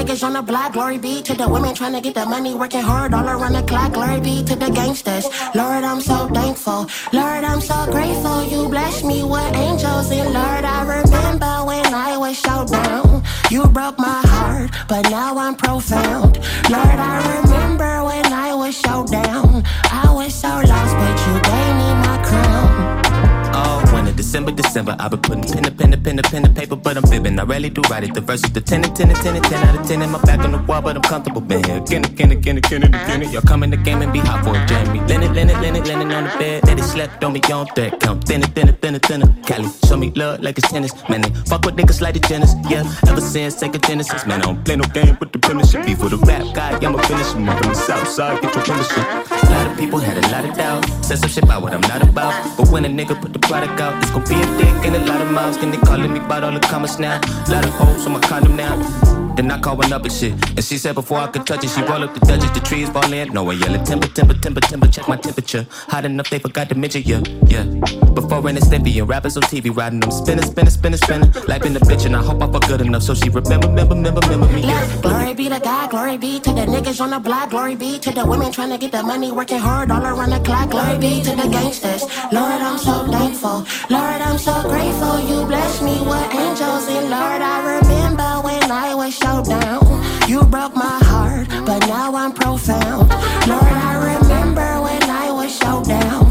On 0.00 0.32
the 0.32 0.40
block, 0.40 0.72
glory 0.72 0.96
be 0.96 1.20
to 1.20 1.34
the 1.34 1.46
women 1.46 1.74
trying 1.74 1.92
to 1.92 2.00
get 2.00 2.14
the 2.14 2.24
money, 2.24 2.54
working 2.54 2.80
hard 2.80 3.12
all 3.12 3.28
around 3.28 3.52
the 3.52 3.62
clock, 3.62 3.92
glory 3.92 4.18
be 4.18 4.42
to 4.42 4.56
the 4.56 4.70
gangsters. 4.70 5.26
Lord, 5.54 5.84
I'm 5.84 6.00
so 6.00 6.26
thankful. 6.28 6.88
Lord, 7.12 7.44
I'm 7.44 7.60
so 7.60 7.86
grateful. 7.90 8.42
You 8.44 8.66
blessed 8.68 9.04
me 9.04 9.22
with 9.22 9.54
angels, 9.54 10.10
and 10.10 10.32
Lord, 10.32 10.64
I 10.64 10.80
remember 10.82 11.64
when 11.66 11.92
I 11.92 12.16
was 12.16 12.38
so 12.38 12.64
down. 12.64 13.22
You 13.50 13.66
broke 13.66 13.98
my 13.98 14.22
heart, 14.24 14.70
but 14.88 15.10
now 15.10 15.36
I'm 15.36 15.54
profound. 15.54 16.38
Lord, 16.70 16.98
I 17.12 17.42
remember 17.42 18.04
when 18.04 18.32
I 18.32 18.54
was 18.54 18.76
so 18.76 19.06
down. 19.06 19.62
I 19.92 20.10
was 20.12 20.34
so 20.34 20.48
lost, 20.48 20.94
but 20.96 21.16
you 21.26 21.34
gave 21.50 21.72
me 21.80 21.88
my 22.06 22.16
crown. 22.24 23.02
Oh, 23.54 23.90
winter, 23.92 24.12
December, 24.12 24.52
December. 24.52 24.96
I've 24.98 25.10
been 25.10 25.20
putting 25.20 25.44
pen 25.44 25.64
to 25.64 25.70
pen 25.70 25.90
to 25.90 25.98
pen 26.02 26.16
to 26.16 26.22
pen 26.22 26.42
to 26.42 26.50
paper, 26.50 26.76
but 26.76 26.96
I'm 26.96 27.02
fibbing. 27.04 27.38
I 27.38 27.44
rarely 27.44 27.70
do 27.70 27.82
write 27.90 28.04
it. 28.04 28.14
The 28.14 28.20
verse 28.20 28.42
is 28.44 28.52
the 28.52 28.60
10 28.60 28.84
and 28.84 28.96
10 28.96 29.10
and 29.10 29.18
10 29.18 29.36
and 29.36 29.44
10 29.44 29.68
out 29.68 29.80
of 29.80 29.86
10. 29.86 30.02
In 30.02 30.10
my 30.10 30.20
back 30.22 30.40
on 30.40 30.52
the 30.52 30.58
wall, 30.58 30.82
but 30.82 30.96
I'm 30.96 31.02
comfortable 31.02 31.40
being 31.40 31.64
here. 31.64 31.76
Again, 31.76 32.04
again, 32.04 32.32
again, 32.32 32.56
again, 32.58 32.82
and 32.84 32.94
again. 32.94 33.32
Y'all 33.32 33.42
come 33.42 33.62
in 33.62 33.70
the 33.70 33.76
game 33.76 34.02
and 34.02 34.12
be 34.12 34.18
hot 34.20 34.44
for 34.44 34.56
a 34.56 34.66
Jamie. 34.66 35.00
Leonard, 35.06 35.34
Leonard, 35.34 35.60
Leonard, 35.60 35.86
Leonard 35.86 36.12
on 36.12 36.24
the 36.24 36.38
bed. 36.38 36.62
Daddy 36.62 36.82
slept 36.82 37.22
on 37.24 37.32
me 37.32 37.40
on 37.52 37.66
threat. 37.74 38.00
Come 38.00 38.20
thinner, 38.20 38.46
thinner, 38.46 38.72
thinner, 38.72 38.98
thinner. 38.98 39.34
Cali, 39.46 39.68
show 39.86 39.96
me 39.96 40.10
love 40.16 40.40
like 40.40 40.58
it's 40.58 40.70
tennis. 40.70 40.92
Man, 41.08 41.20
they 41.22 41.30
fuck 41.46 41.64
with 41.64 41.76
niggas 41.76 42.00
like 42.00 42.14
the 42.14 42.20
Jenners. 42.20 42.52
Yeah, 42.70 42.84
ever 43.08 43.20
since 43.20 43.56
Sega 43.56 43.80
Genesis. 43.86 44.26
Man, 44.26 44.40
I 44.40 44.44
don't 44.44 44.64
play 44.64 44.76
no 44.76 44.84
game 44.84 45.16
with 45.20 45.32
the 45.32 45.38
premiership. 45.38 45.86
Be 45.86 45.94
for 45.94 46.08
the 46.08 46.18
rap 46.18 46.44
guy, 46.54 46.78
I'ma 46.86 46.98
finish 47.02 47.32
him. 47.32 47.48
On 47.48 47.62
the 47.62 47.74
south 47.74 48.08
side, 48.08 48.40
get 48.42 48.54
your 48.54 48.64
premiership. 48.64 49.04
A 49.30 49.50
lot 49.50 49.66
of 49.70 49.78
people 49.78 49.98
had 49.98 50.16
a 50.18 50.28
lot 50.28 50.44
of 50.44 50.56
doubt. 50.56 50.84
Said 51.04 51.18
some 51.18 51.28
shit 51.28 51.44
about 51.44 51.62
what 51.62 51.72
I'm 51.72 51.80
not 51.82 52.02
about. 52.02 52.34
But 52.56 52.68
when 52.68 52.84
a 52.84 52.88
nigga 52.88 53.20
put 53.20 53.32
the 53.32 53.38
product 53.38 53.80
out, 53.80 54.02
it's 54.02 54.10
gonna 54.10 54.26
be 54.26 54.34
a 54.34 54.46
dick 54.58 54.86
and 54.86 54.96
a 54.96 55.04
lot 55.06 55.20
of 55.20 55.30
mouths. 55.30 55.56
Can 55.56 55.70
they 55.70 55.78
calling 56.00 56.14
me 56.14 56.24
about 56.24 56.44
all 56.44 56.52
the 56.52 56.60
comments 56.60 56.98
now. 56.98 57.20
Lot 57.48 57.64
of 57.64 57.74
hoes 57.74 58.06
on 58.06 58.12
my 58.12 58.20
condom 58.20 58.56
now. 58.56 59.29
Then 59.40 59.50
I 59.50 59.58
call 59.58 59.78
one 59.78 59.90
up 59.90 60.04
and 60.04 60.12
shit. 60.12 60.32
And 60.50 60.62
she 60.62 60.76
said 60.76 60.94
before 60.94 61.16
I 61.16 61.26
could 61.28 61.46
touch 61.46 61.64
it, 61.64 61.70
she 61.70 61.80
roll 61.80 62.04
up 62.04 62.12
the 62.12 62.20
Dutchess, 62.20 62.50
the 62.50 62.60
trees 62.60 62.90
fall 62.90 63.10
in. 63.10 63.32
No 63.32 63.42
way, 63.42 63.54
yelling 63.54 63.82
timber, 63.84 64.06
timber, 64.06 64.34
timber, 64.34 64.60
timber, 64.60 64.86
check 64.86 65.08
my 65.08 65.16
temperature. 65.16 65.66
Hot 65.88 66.04
enough, 66.04 66.28
they 66.28 66.38
forgot 66.38 66.68
to 66.68 66.74
mention 66.74 67.04
you. 67.04 67.22
Yeah. 67.46 67.64
Before 68.12 68.46
in 68.50 68.60
snippy 68.60 68.98
and 68.98 69.08
rappers 69.08 69.38
on 69.38 69.44
TV 69.44 69.74
riding 69.74 70.00
them 70.00 70.10
spinning, 70.10 70.44
spinning, 70.44 70.70
spinning, 70.70 70.98
spinning. 70.98 71.32
Life 71.48 71.64
in 71.64 71.72
the 71.72 71.80
bitch, 71.80 72.04
and 72.04 72.14
I 72.16 72.22
hope 72.22 72.42
I 72.42 72.52
fuck 72.52 72.66
good 72.68 72.82
enough 72.82 73.02
so 73.02 73.14
she 73.14 73.30
remember, 73.30 73.68
remember, 73.68 73.94
remember, 73.94 74.20
remember 74.20 74.46
me. 74.52 74.60
Yeah. 74.60 75.00
Glory 75.00 75.32
be 75.32 75.48
to 75.48 75.58
God, 75.58 75.88
glory 75.88 76.18
be 76.18 76.38
to 76.40 76.52
the 76.52 76.66
niggas 76.66 77.00
on 77.00 77.08
the 77.08 77.18
block, 77.18 77.48
glory 77.48 77.76
be 77.76 77.98
to 77.98 78.10
the 78.10 78.26
women 78.26 78.52
trying 78.52 78.68
to 78.68 78.76
get 78.76 78.92
the 78.92 79.02
money, 79.02 79.32
working 79.32 79.58
hard 79.58 79.90
all 79.90 80.04
around 80.04 80.30
the 80.30 80.40
clock, 80.40 80.68
glory 80.70 80.98
be 80.98 81.22
to 81.22 81.30
the 81.30 81.48
gangsters. 81.48 82.02
Lord, 82.30 82.60
I'm 82.60 82.76
so 82.76 83.06
thankful. 83.06 83.64
Lord, 83.88 84.20
I'm 84.20 84.36
so 84.36 84.52
grateful 84.68 85.18
you 85.20 85.46
blessed 85.46 85.82
me 85.82 85.96
with 86.02 86.34
angels, 86.34 86.88
and 86.88 87.08
Lord, 87.08 87.40
I 87.40 87.78
remember 87.78 88.30
when 88.44 88.70
I 88.70 88.94
was 88.94 89.14
so 89.30 89.42
down. 89.44 89.82
You 90.28 90.42
broke 90.44 90.74
my 90.74 90.98
heart, 91.10 91.46
but 91.66 91.80
now 91.86 92.14
I'm 92.14 92.32
profound. 92.32 93.08
Lord, 93.50 93.74
I 93.90 93.92
remember 94.12 94.68
when 94.86 95.02
I 95.24 95.30
was 95.38 95.52
so 95.56 95.82
down. 95.84 96.26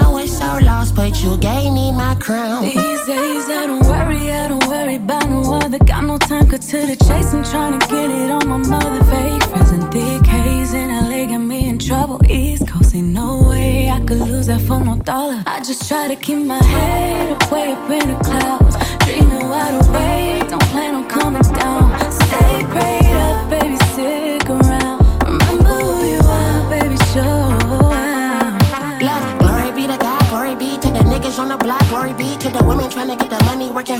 I 0.00 0.08
was 0.16 0.30
so 0.36 0.50
lost, 0.62 0.94
but 0.94 1.22
you 1.22 1.36
gave 1.38 1.72
me 1.72 1.92
my 1.92 2.14
crown. 2.16 2.62
These 2.64 3.02
days, 3.06 3.44
I 3.60 3.66
don't 3.68 3.86
worry, 3.92 4.32
I 4.32 4.48
don't 4.48 4.66
worry 4.66 4.96
about 4.96 5.28
no 5.30 5.40
other. 5.54 5.78
Got 5.78 6.04
no 6.04 6.18
time, 6.18 6.46
cut 6.48 6.62
to 6.62 6.78
the 6.90 6.96
chase. 7.06 7.32
I'm 7.34 7.44
trying 7.44 7.78
to 7.78 7.86
get 7.86 8.10
it 8.10 8.30
on 8.36 8.46
my 8.48 8.58
mother. 8.74 9.02
Fake 9.12 9.42
friends 9.50 9.70
and 9.76 9.86
thick 9.92 10.26
haze 10.26 10.72
in 10.74 10.88
LA 10.88 11.26
got 11.26 11.44
me 11.52 11.68
in 11.68 11.78
trouble. 11.78 12.20
East 12.28 12.66
Coast, 12.68 12.94
ain't 12.94 13.08
no 13.08 13.48
way 13.48 13.90
I 13.90 14.00
could 14.06 14.18
lose 14.18 14.46
that 14.46 14.62
for 14.62 14.80
no 14.84 14.96
dollar. 14.96 15.42
I 15.46 15.58
just 15.60 15.88
try 15.88 16.08
to 16.08 16.16
keep 16.16 16.38
my 16.38 16.62
head 16.62 17.50
way 17.50 17.72
up 17.72 17.90
in 17.90 18.06
the 18.12 18.18
clouds. 18.26 18.76
Dreaming 19.04 19.48
wide 19.52 19.76
awake, 19.82 20.48
don't 20.50 20.68
plan 20.72 20.94
on 20.96 21.08
coming 21.08 21.42
down. 21.42 21.99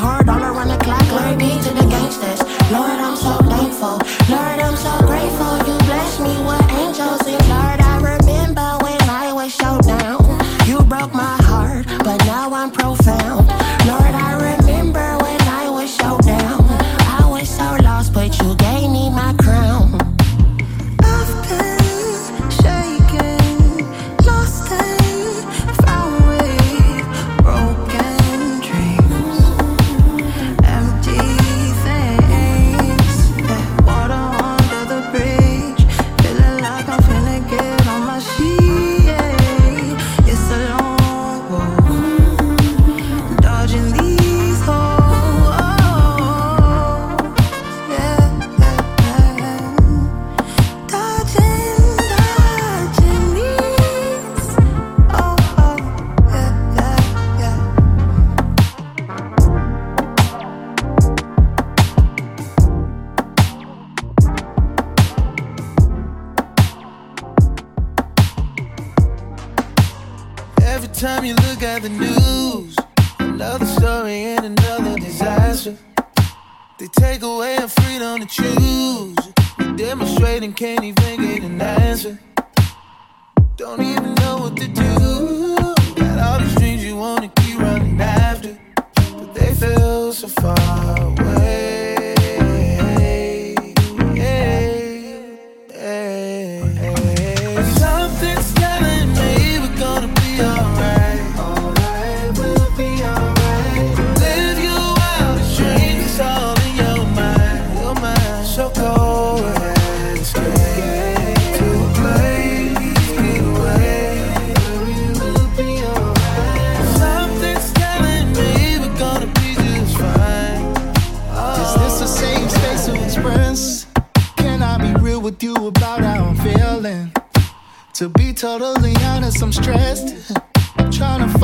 Hard 0.01 0.31
all 0.31 0.43
around 0.43 0.69
the 0.69 0.79
clock, 0.79 1.07
glory 1.09 1.37
be 1.37 1.51
to 1.51 1.75
the 1.75 1.87
gangsters. 1.91 2.41
Lord, 2.73 2.99
I'm 3.05 3.17
so 3.17 3.37
thankful. 3.53 4.01
Lord, 4.35 4.61
I'm 4.61 4.77
so 4.77 4.93
grateful 5.07 5.20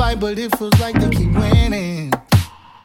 fight, 0.07 0.19
but 0.19 0.39
it 0.39 0.55
feels 0.57 0.79
like 0.79 0.95
they 0.99 1.09
keep 1.09 1.33
winning. 1.33 2.11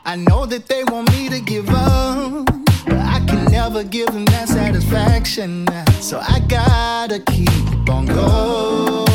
I 0.04 0.16
know 0.16 0.46
that 0.46 0.66
they 0.66 0.82
want 0.84 1.10
me 1.12 1.28
to 1.28 1.40
give 1.40 1.68
up, 1.68 2.46
but 2.86 2.98
I 3.16 3.22
can 3.26 3.44
never 3.50 3.84
give 3.84 4.06
them 4.06 4.24
that 4.26 4.48
satisfaction. 4.48 5.66
So 6.00 6.18
I 6.18 6.40
gotta 6.48 7.20
keep 7.20 7.88
on 7.88 8.06
going. 8.06 9.11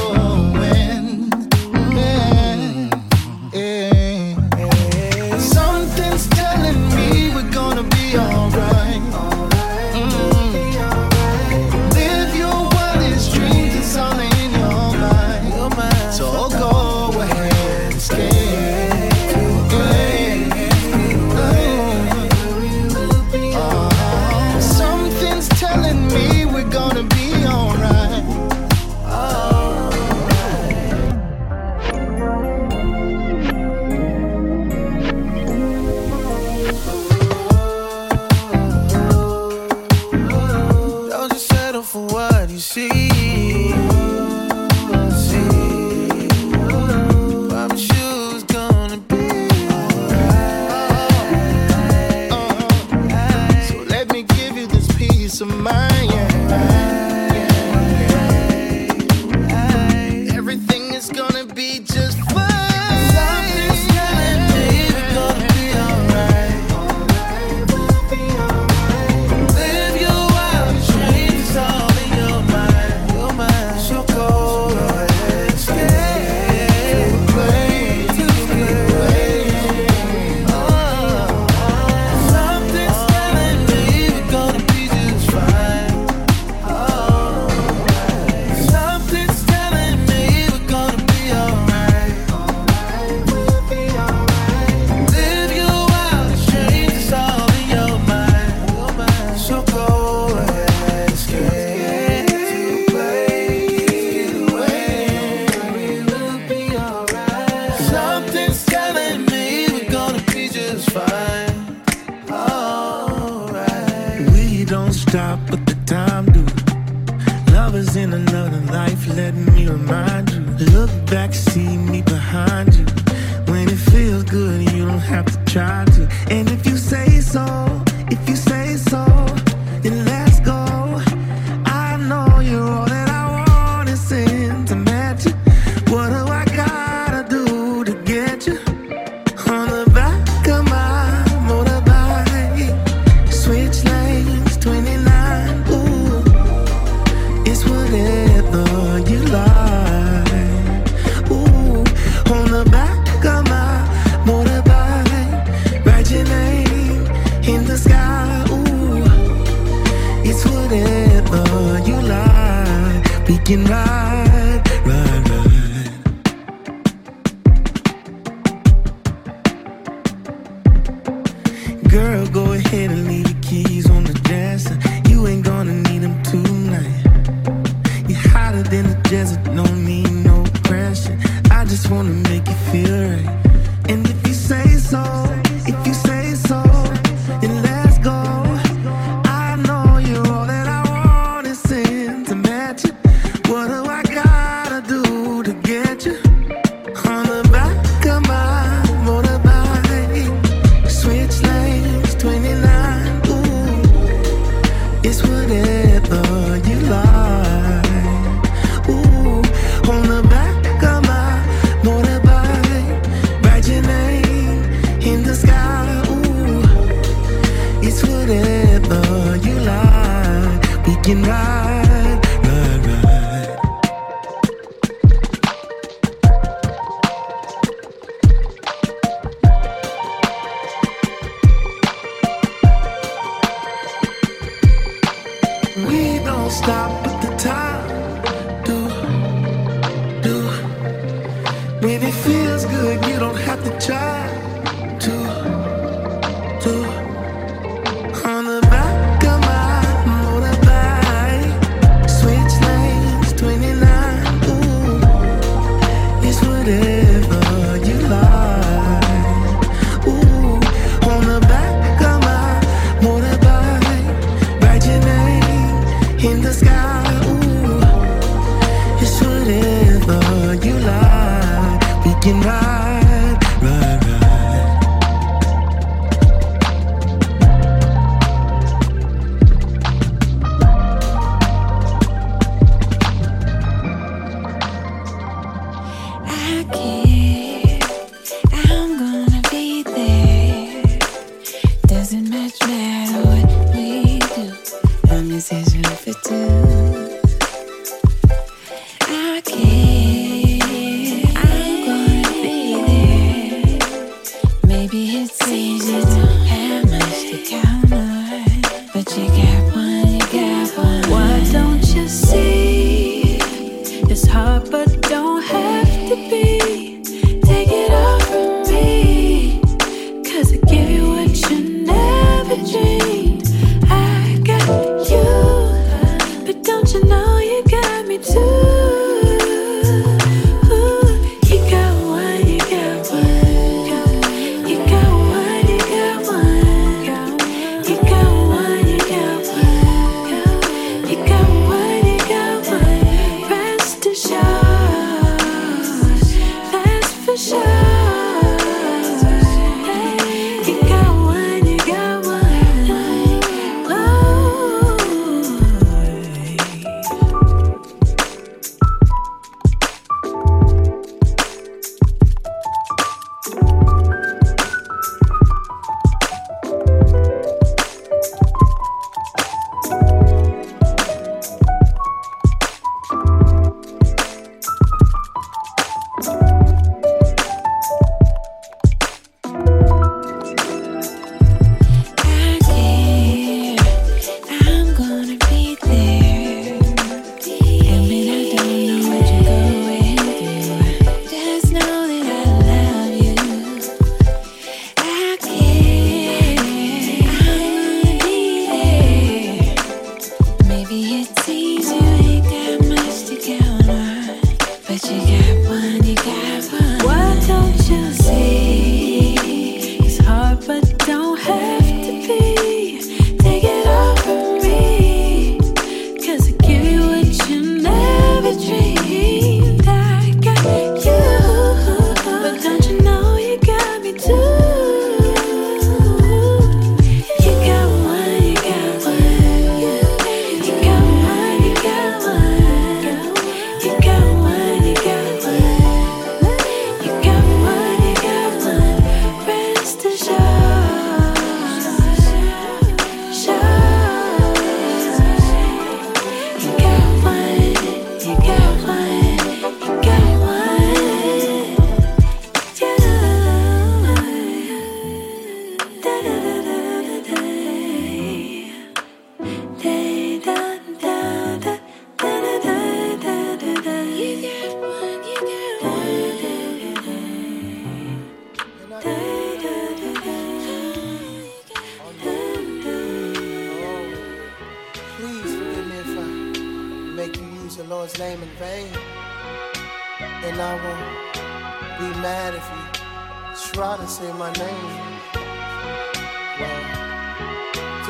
you 221.07 221.15
know. 221.15 221.66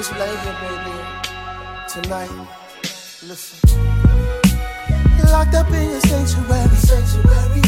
This 0.08 0.20
right 0.20 0.40
here, 0.40 0.56
baby, 0.62 0.96
tonight, 1.90 2.32
listen. 3.28 3.60
Locked 5.30 5.54
up 5.54 5.68
in 5.68 5.90
your 5.90 6.00
sanctuary, 6.00 6.76
sanctuary, 6.76 7.62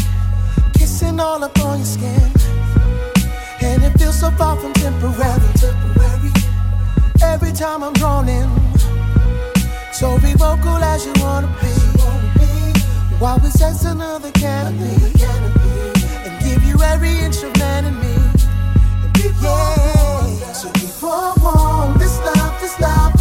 kissing 0.74 1.20
all 1.20 1.44
up 1.44 1.60
on 1.60 1.80
your 1.80 1.86
skin, 1.86 2.32
and 3.62 3.84
it 3.84 3.98
feels 4.00 4.18
so 4.20 4.32
far 4.32 4.56
from 4.56 4.72
temporary, 4.74 5.42
temporary. 5.56 6.32
Every 7.22 7.52
time 7.52 7.84
I'm 7.84 7.94
drawn 7.94 8.30
in, 8.30 8.50
so 9.92 10.18
be 10.20 10.32
vocal 10.34 10.78
as 10.78 11.06
you 11.06 11.14
wanna 11.18 11.54
be. 11.60 11.74
While 13.20 13.40
we 13.40 13.50
sense 13.50 13.84
another 13.84 14.32
canopy, 14.32 14.96
and 16.24 16.44
give 16.46 16.64
you 16.64 16.82
every 16.84 17.18
inch 17.20 17.44
of 17.44 17.58
man 17.58 17.84
in 17.84 18.00
me. 18.00 18.16
Yeah, 19.42 20.54
so 20.54 20.72
be 20.74 20.88
forewarned 21.02 21.89
love 22.82 23.16
is. 23.16 23.19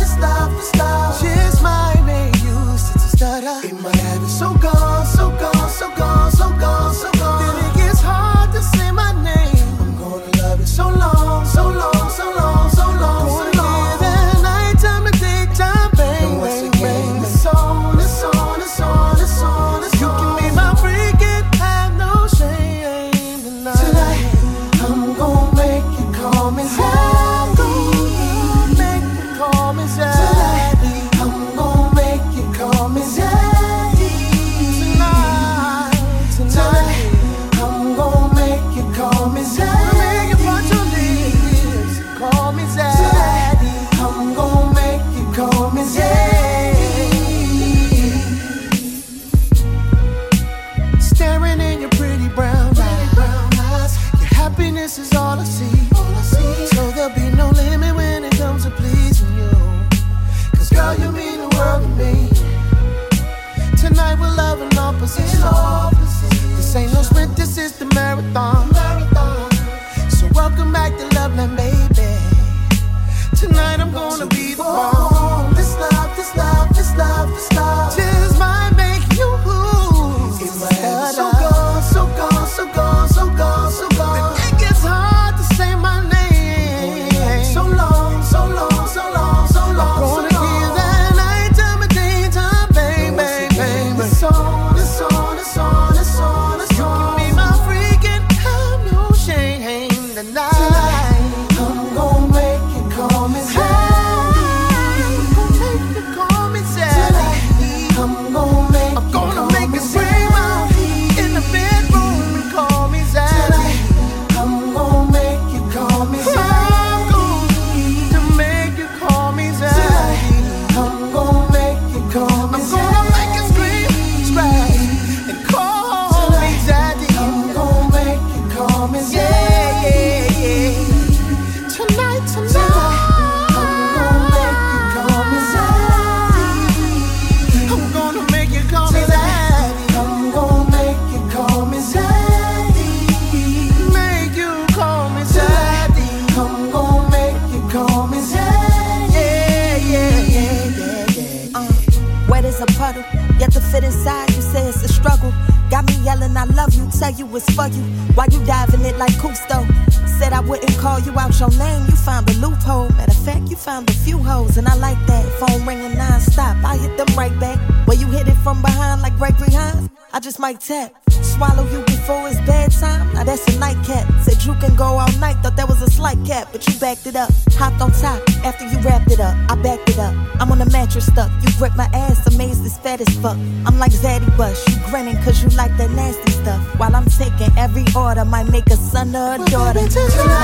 non-stop. 166.18 166.56
I 166.64 166.76
hit 166.76 166.96
them 166.96 167.08
right 167.16 167.38
back. 167.40 167.58
Where 167.86 167.96
you 167.96 168.06
hit 168.06 168.28
it 168.28 168.36
from 168.42 168.60
behind 168.62 169.02
like 169.02 169.18
right 169.18 169.36
behind. 169.38 169.90
I 170.12 170.20
just 170.20 170.38
might 170.38 170.60
tap. 170.60 170.92
Swallow 171.10 171.64
you 171.70 171.82
before 171.84 172.28
it's 172.28 172.40
bedtime. 172.40 173.12
Now 173.14 173.24
that's 173.24 173.46
a 173.54 173.58
nightcap. 173.58 174.06
Said 174.22 174.42
you 174.44 174.54
can 174.54 174.74
go 174.74 174.84
all 174.84 175.12
night. 175.18 175.36
Thought 175.42 175.56
that 175.56 175.68
was 175.68 175.82
a 175.82 175.90
slight 175.90 176.18
cap, 176.26 176.48
but 176.52 176.66
you 176.66 176.78
backed 176.80 177.06
it 177.06 177.16
up. 177.16 177.30
Hopped 177.52 177.80
on 177.80 177.92
top 177.92 178.20
after 178.44 178.66
you 178.66 178.78
wrapped 178.80 179.10
it 179.10 179.20
up. 179.20 179.34
I 179.50 179.54
backed 179.56 179.90
it 179.90 179.98
up. 179.98 180.14
I'm 180.40 180.50
on 180.50 180.60
a 180.60 180.70
mattress 180.70 181.06
stuck. 181.06 181.30
You 181.42 181.48
grip 181.58 181.76
my 181.76 181.88
ass, 181.92 182.26
amazed 182.26 182.64
as 182.64 182.78
fat 182.78 183.00
as 183.00 183.14
fuck. 183.16 183.36
I'm 183.66 183.78
like 183.78 183.92
Zaddy 183.92 184.34
Bush. 184.36 184.60
You 184.68 184.76
grinning 184.90 185.16
cause 185.22 185.42
you 185.42 185.50
like 185.50 185.76
that 185.76 185.90
nasty 185.90 186.32
stuff. 186.32 186.60
While 186.78 186.94
I'm 186.96 187.06
taking 187.06 187.56
every 187.56 187.84
order, 187.94 188.24
might 188.24 188.48
make 188.50 188.66
a 188.68 188.76
son 188.76 189.14
or 189.14 189.34
a 189.34 189.38
daughter. 189.50 189.80
Well, 189.80 190.38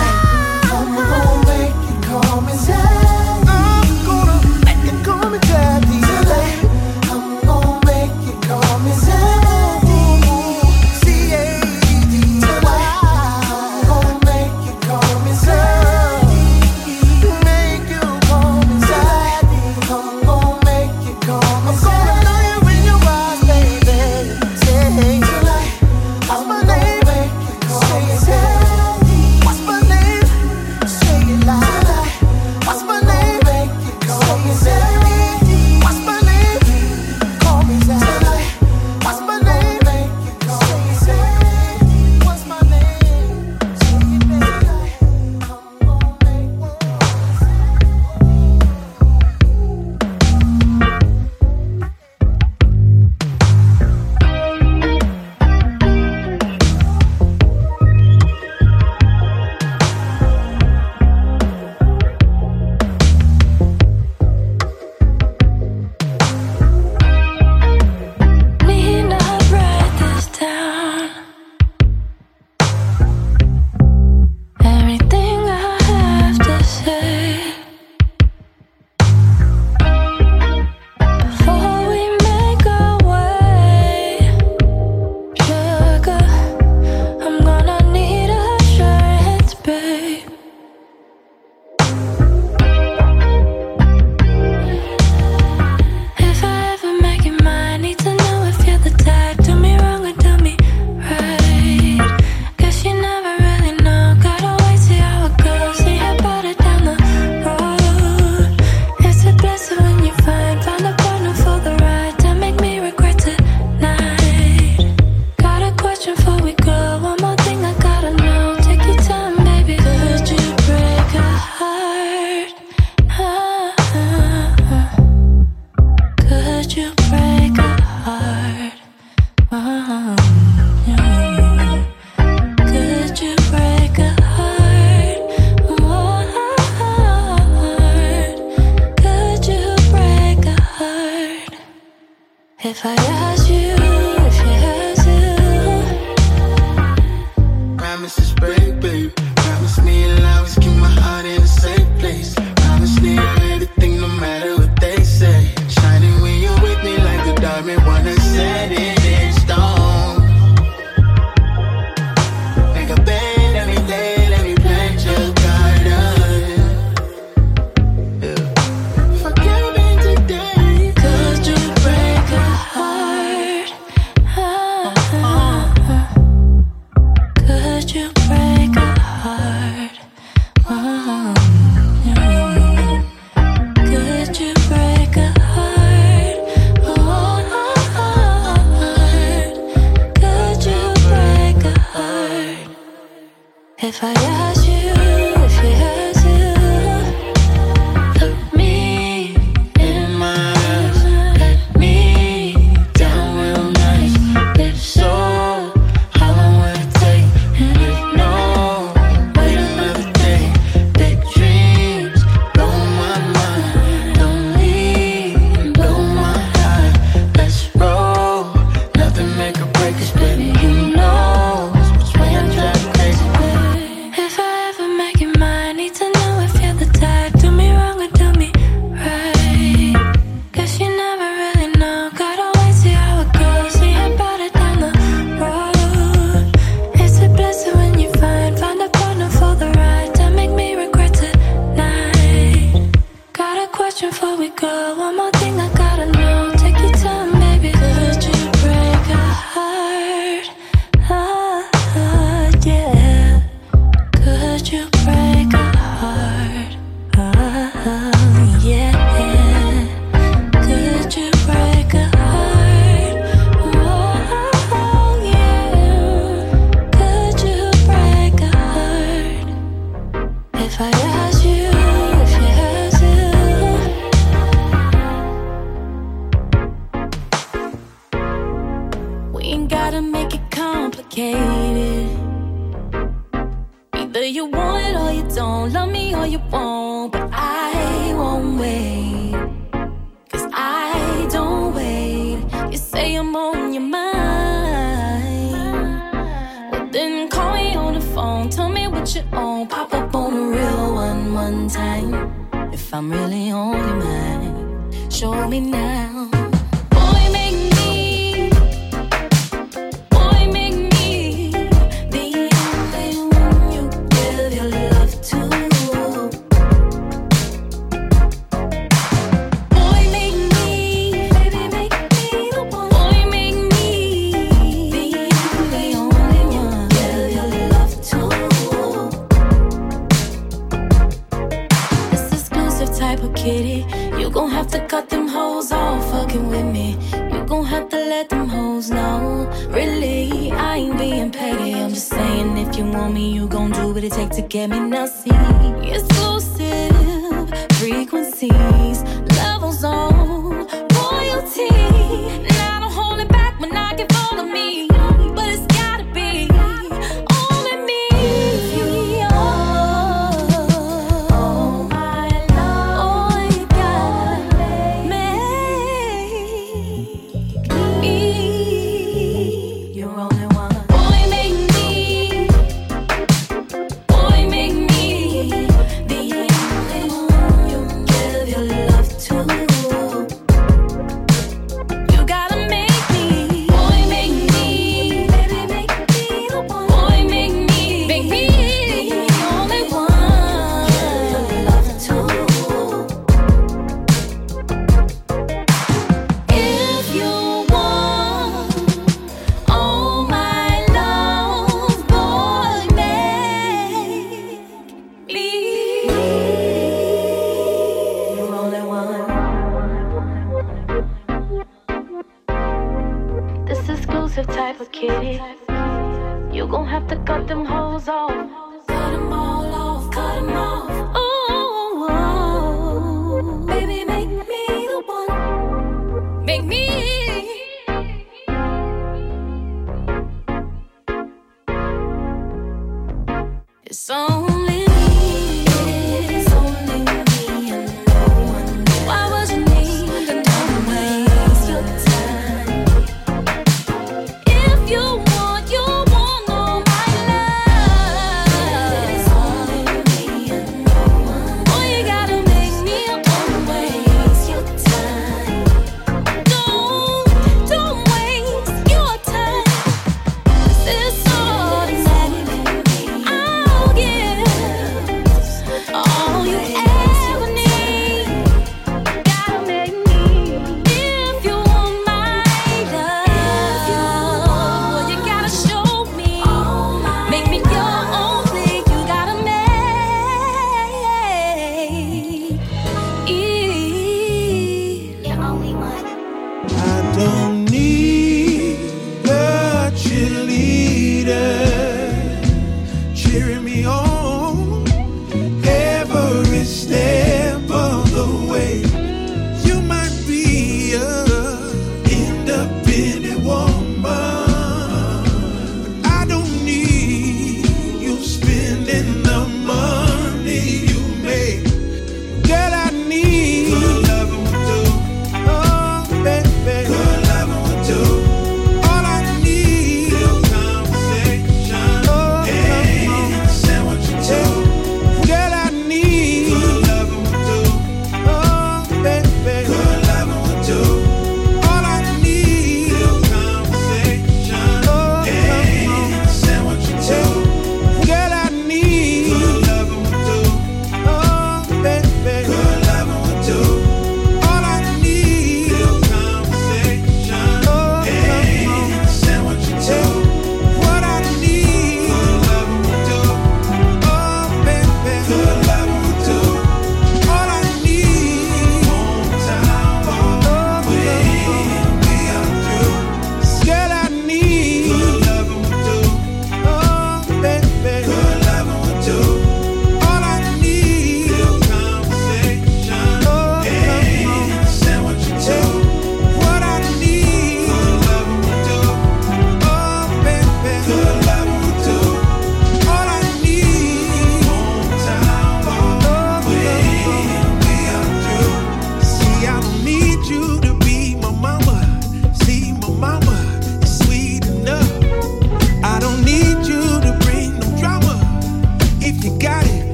I'm 0.71 0.95
gonna 0.95 1.47
make 1.49 1.75
you 1.89 1.97
call 2.09 2.41
me 2.43 2.53
Zaddy. 2.53 3.04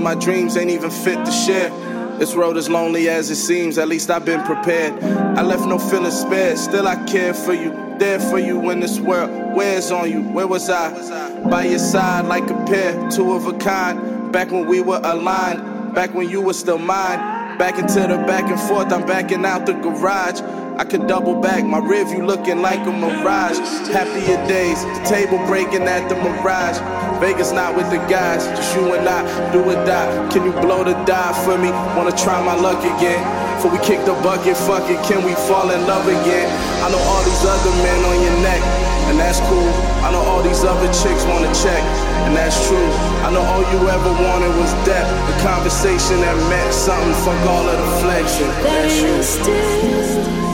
my 0.00 0.14
dreams 0.14 0.56
ain't 0.56 0.70
even 0.70 0.90
fit 0.90 1.24
to 1.24 1.30
share. 1.30 1.70
This 2.18 2.34
road 2.34 2.56
is 2.56 2.68
lonely 2.68 3.08
as 3.08 3.30
it 3.30 3.36
seems, 3.36 3.78
at 3.78 3.88
least 3.88 4.10
I've 4.10 4.24
been 4.24 4.42
prepared. 4.44 5.02
I 5.38 5.42
left 5.42 5.66
no 5.66 5.78
feeling 5.78 6.10
spared, 6.10 6.58
still 6.58 6.88
I 6.88 6.96
care 7.04 7.32
for 7.32 7.54
you. 7.54 7.70
There 7.98 8.18
for 8.18 8.38
you 8.38 8.58
when 8.58 8.80
this 8.80 8.98
world 9.00 9.30
wears 9.54 9.90
on 9.90 10.10
you. 10.10 10.22
Where 10.22 10.46
was 10.46 10.68
I? 10.70 11.48
By 11.48 11.64
your 11.64 11.78
side, 11.78 12.26
like 12.26 12.48
a 12.50 12.64
pair, 12.64 13.10
two 13.10 13.32
of 13.32 13.46
a 13.46 13.52
kind. 13.58 14.32
Back 14.32 14.50
when 14.50 14.66
we 14.66 14.80
were 14.80 15.00
aligned, 15.02 15.94
back 15.94 16.14
when 16.14 16.28
you 16.28 16.40
were 16.40 16.54
still 16.54 16.78
mine. 16.78 17.38
Back 17.58 17.78
into 17.78 18.00
the 18.00 18.18
back 18.26 18.48
and 18.48 18.60
forth, 18.68 18.92
I'm 18.92 19.04
backing 19.04 19.44
out 19.44 19.66
the 19.66 19.72
garage. 19.72 20.40
I 20.78 20.84
could 20.86 21.10
double 21.10 21.34
back, 21.34 21.66
my 21.66 21.82
rear 21.82 22.06
view 22.06 22.22
looking 22.22 22.62
like 22.62 22.78
a 22.86 22.94
mirage. 22.94 23.58
Happier 23.90 24.38
days, 24.46 24.78
the 24.86 25.02
table 25.10 25.42
breaking 25.50 25.82
at 25.90 26.06
the 26.06 26.14
mirage. 26.14 26.78
Vegas 27.18 27.50
not 27.50 27.74
with 27.74 27.90
the 27.90 27.98
guys, 28.06 28.46
just 28.54 28.78
you 28.78 28.94
and 28.94 29.02
I, 29.02 29.26
do 29.50 29.58
or 29.58 29.74
die. 29.82 30.06
Can 30.30 30.46
you 30.46 30.54
blow 30.62 30.86
the 30.86 30.94
die 31.02 31.34
for 31.42 31.58
me? 31.58 31.74
Wanna 31.98 32.14
try 32.14 32.38
my 32.46 32.54
luck 32.54 32.78
again? 32.78 33.18
For 33.58 33.74
we 33.74 33.82
kick 33.82 34.06
the 34.06 34.14
bucket, 34.22 34.54
fuck 34.54 34.86
it, 34.86 35.02
can 35.02 35.26
we 35.26 35.34
fall 35.50 35.66
in 35.66 35.82
love 35.90 36.06
again? 36.06 36.46
I 36.78 36.94
know 36.94 37.02
all 37.10 37.26
these 37.26 37.42
other 37.42 37.74
men 37.82 37.98
on 38.06 38.22
your 38.22 38.38
neck, 38.46 38.62
and 39.10 39.18
that's 39.18 39.42
cool. 39.50 39.74
I 40.06 40.14
know 40.14 40.22
all 40.30 40.46
these 40.46 40.62
other 40.62 40.86
chicks 40.94 41.26
wanna 41.26 41.50
check, 41.58 41.82
and 42.22 42.38
that's 42.38 42.54
true. 42.70 42.90
I 43.26 43.34
know 43.34 43.42
all 43.42 43.66
you 43.74 43.82
ever 43.82 44.12
wanted 44.22 44.54
was 44.54 44.70
depth, 44.86 45.10
the 45.26 45.42
conversation 45.42 46.22
that 46.22 46.38
meant 46.46 46.70
something. 46.70 47.18
Fuck 47.26 47.42
all 47.50 47.66
of 47.66 47.74
the 47.82 47.90
flexion. 47.98 48.46
That 48.62 48.86
that's 48.86 49.42
you. 49.42 50.47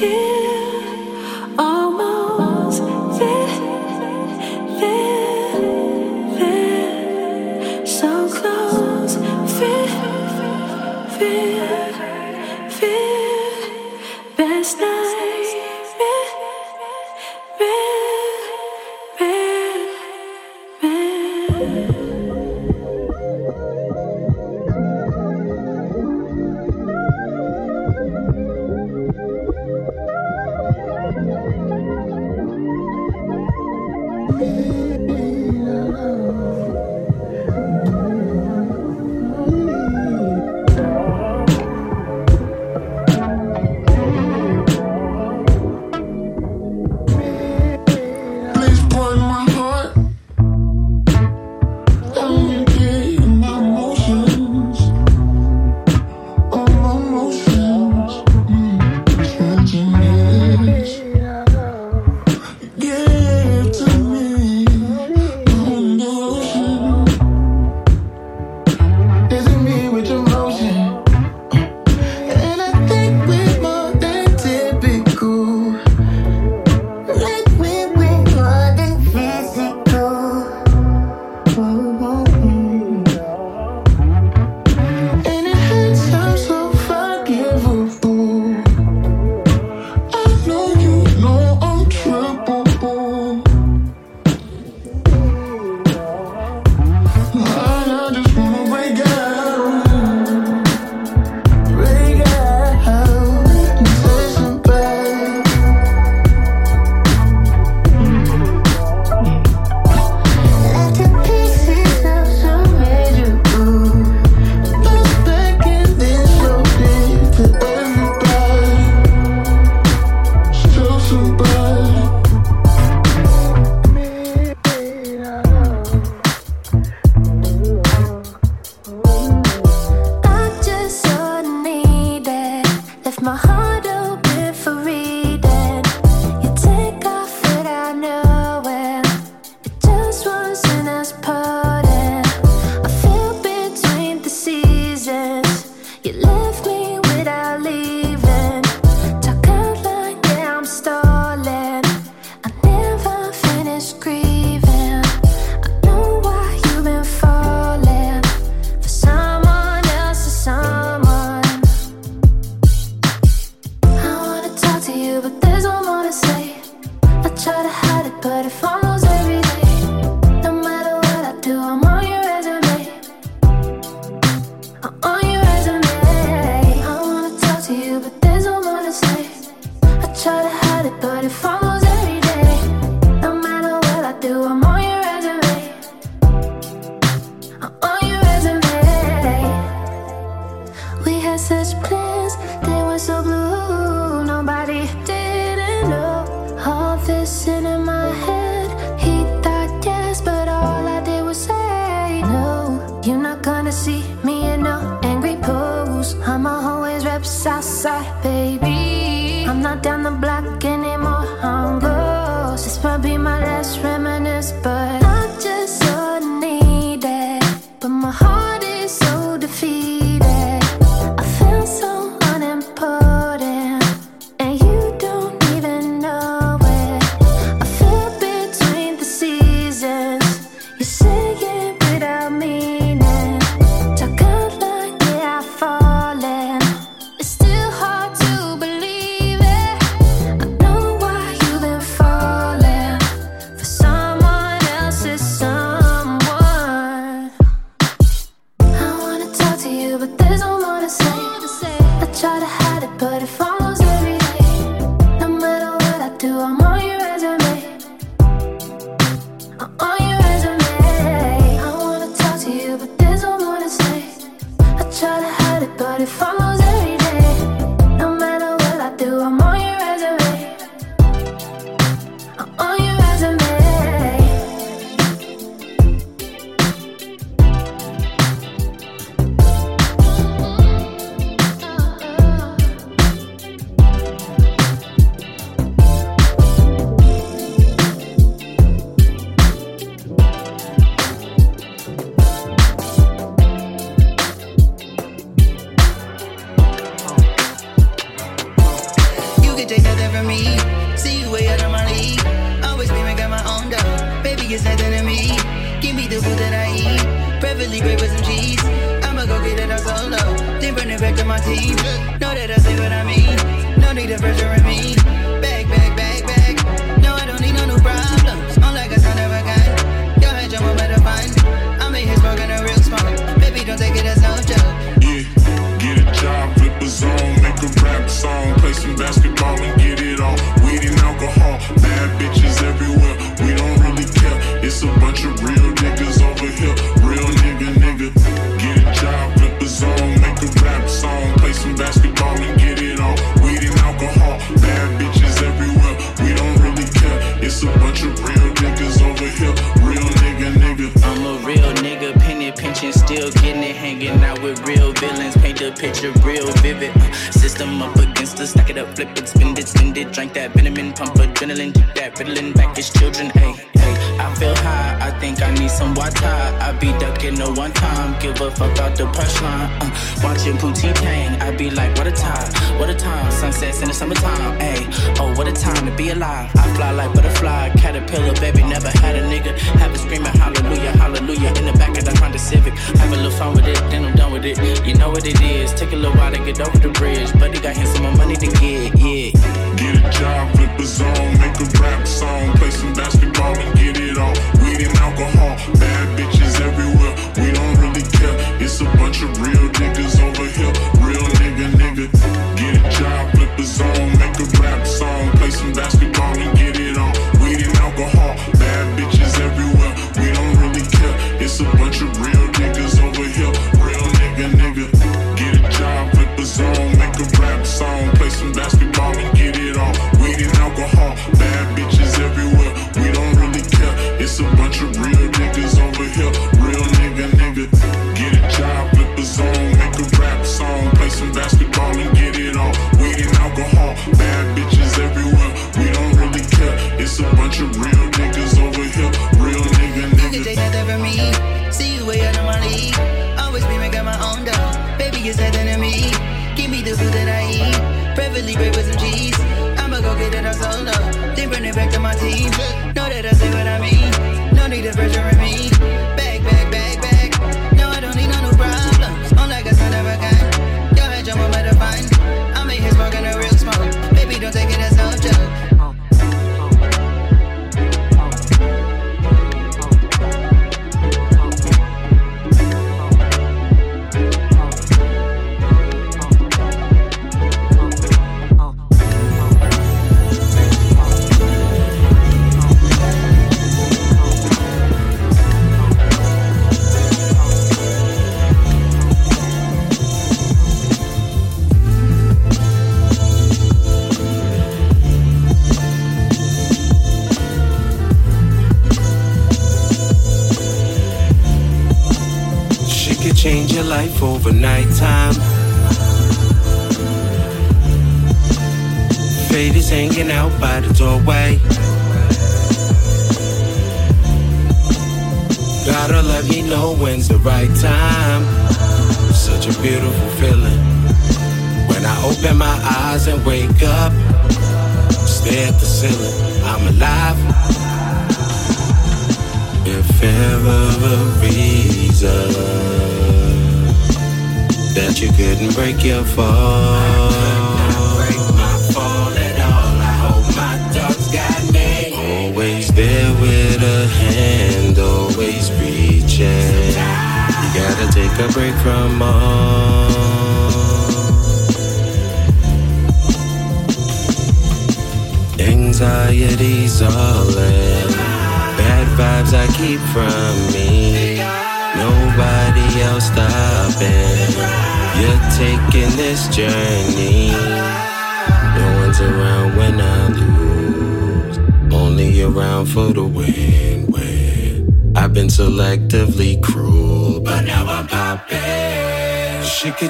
Know 0.00 0.37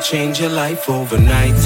change 0.08 0.40
your 0.40 0.48
life 0.48 0.88
overnight 0.88 1.57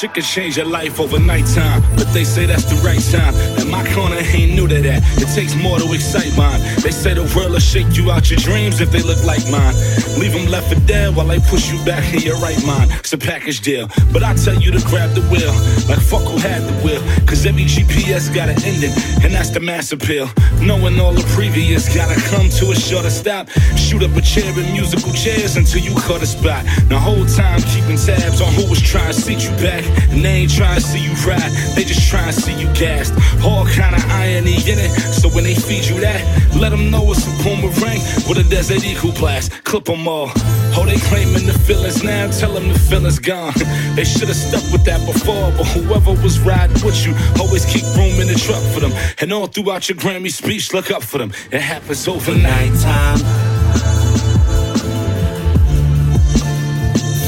Shit 0.00 0.14
can 0.14 0.22
change 0.22 0.56
your 0.56 0.64
life 0.64 0.98
overnight 0.98 1.44
time, 1.44 1.82
but 1.94 2.08
they 2.14 2.24
say 2.24 2.46
that's 2.46 2.64
the 2.64 2.76
right 2.80 3.04
time. 3.12 3.34
And 3.60 3.68
my 3.68 3.84
corner 3.92 4.16
ain't 4.16 4.54
new 4.56 4.66
to 4.66 4.80
that. 4.80 5.04
It 5.20 5.28
takes 5.36 5.54
more 5.54 5.78
to 5.78 5.92
excite 5.92 6.34
mine. 6.38 6.56
They 6.80 6.90
say 6.90 7.12
the 7.12 7.28
world 7.36 7.52
will 7.52 7.60
shake 7.60 7.92
you 7.92 8.10
out 8.10 8.30
your 8.30 8.40
dreams 8.40 8.80
if 8.80 8.90
they 8.90 9.02
look 9.02 9.22
like 9.28 9.44
mine. 9.52 9.76
Leave 10.16 10.32
them 10.32 10.48
left 10.48 10.72
for 10.72 10.80
dead 10.88 11.14
while 11.14 11.26
they 11.26 11.38
push 11.52 11.70
you 11.70 11.76
back 11.84 12.00
in 12.14 12.20
your 12.20 12.40
right 12.40 12.56
mind. 12.64 12.90
It's 12.96 13.12
a 13.12 13.18
package 13.18 13.60
deal, 13.60 13.92
but 14.10 14.22
I 14.22 14.32
tell 14.40 14.56
you 14.56 14.72
to 14.72 14.80
grab 14.88 15.12
the 15.12 15.20
wheel. 15.28 15.52
Like 15.84 16.00
fuck 16.00 16.24
who 16.24 16.40
had 16.40 16.64
the 16.64 16.72
wheel, 16.80 17.04
cause 17.30 17.46
every 17.46 17.64
GPS 17.64 18.34
got 18.34 18.48
an 18.48 18.58
ending, 18.64 18.90
and 19.22 19.32
that's 19.32 19.50
the 19.50 19.60
mass 19.60 19.92
appeal. 19.92 20.28
Knowing 20.60 20.98
all 20.98 21.12
the 21.12 21.22
previous, 21.34 21.86
gotta 21.94 22.20
come 22.28 22.50
to 22.58 22.72
a 22.72 22.74
shorter 22.74 23.08
stop. 23.08 23.48
Shoot 23.76 24.02
up 24.02 24.14
a 24.16 24.20
chair 24.20 24.50
in 24.58 24.72
musical 24.72 25.12
chairs 25.12 25.56
until 25.56 25.80
you 25.80 25.94
cut 26.02 26.22
a 26.22 26.26
spot. 26.26 26.64
The 26.88 26.98
whole 26.98 27.24
time 27.24 27.62
keeping 27.62 27.96
tabs 27.96 28.40
on 28.40 28.52
who 28.54 28.68
was 28.68 28.82
trying 28.82 29.14
to 29.14 29.20
seat 29.20 29.44
you 29.44 29.50
back. 29.62 29.84
And 30.10 30.24
they 30.24 30.42
ain't 30.42 30.52
trying 30.52 30.74
to 30.74 30.82
see 30.82 30.98
you 30.98 31.14
ride, 31.22 31.52
they 31.76 31.84
just 31.84 32.10
trying 32.10 32.32
to 32.32 32.40
see 32.40 32.54
you 32.58 32.66
gassed. 32.74 33.14
All 33.44 33.64
kind 33.64 33.94
of 33.94 34.04
irony 34.10 34.58
in 34.66 34.78
it, 34.82 34.90
so 34.90 35.28
when 35.30 35.44
they 35.44 35.54
feed 35.54 35.86
you 35.86 36.00
that, 36.00 36.20
let 36.56 36.70
them 36.70 36.90
know 36.90 37.10
it's 37.12 37.26
a 37.26 37.32
boomerang 37.44 38.02
with 38.26 38.38
a 38.38 38.46
desert 38.50 38.84
eagle 38.84 39.12
blast. 39.12 39.52
Clip 39.64 39.84
them 39.84 40.08
all. 40.08 40.30
Oh, 40.74 40.84
they 40.86 40.98
claiming 41.10 41.46
the 41.46 41.58
feelings 41.66 42.02
now, 42.02 42.30
tell 42.30 42.52
them 42.54 42.68
the 42.68 42.78
feelings 42.78 43.18
gone. 43.18 43.52
They 43.94 44.04
should 44.04 44.28
have 44.28 44.36
stuck 44.36 44.62
with 44.72 44.84
that 44.84 45.04
before, 45.06 45.50
but 45.56 45.66
whoever 45.74 46.12
was 46.22 46.38
riding 46.40 46.80
with 46.84 47.06
you, 47.06 47.14
always 47.40 47.64
keep 47.64 47.84
room 47.96 48.20
in 48.20 48.28
the 48.28 48.38
truck 48.38 48.62
for 48.72 48.80
them. 48.80 48.92
And 49.20 49.32
all 49.32 49.46
throughout 49.46 49.88
your 49.88 49.98
Grammy 49.98 50.30
speech, 50.30 50.72
look 50.72 50.90
up 50.90 51.02
for 51.02 51.18
them. 51.18 51.32
It 51.50 51.60
happens 51.60 52.06
overnight 52.08 52.72
time. 52.80 53.18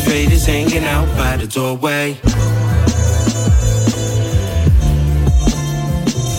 Fate 0.05 0.33
is 0.33 0.47
hanging 0.47 0.85
out 0.85 1.09
by 1.17 1.37
the 1.37 1.47
doorway. 1.47 2.19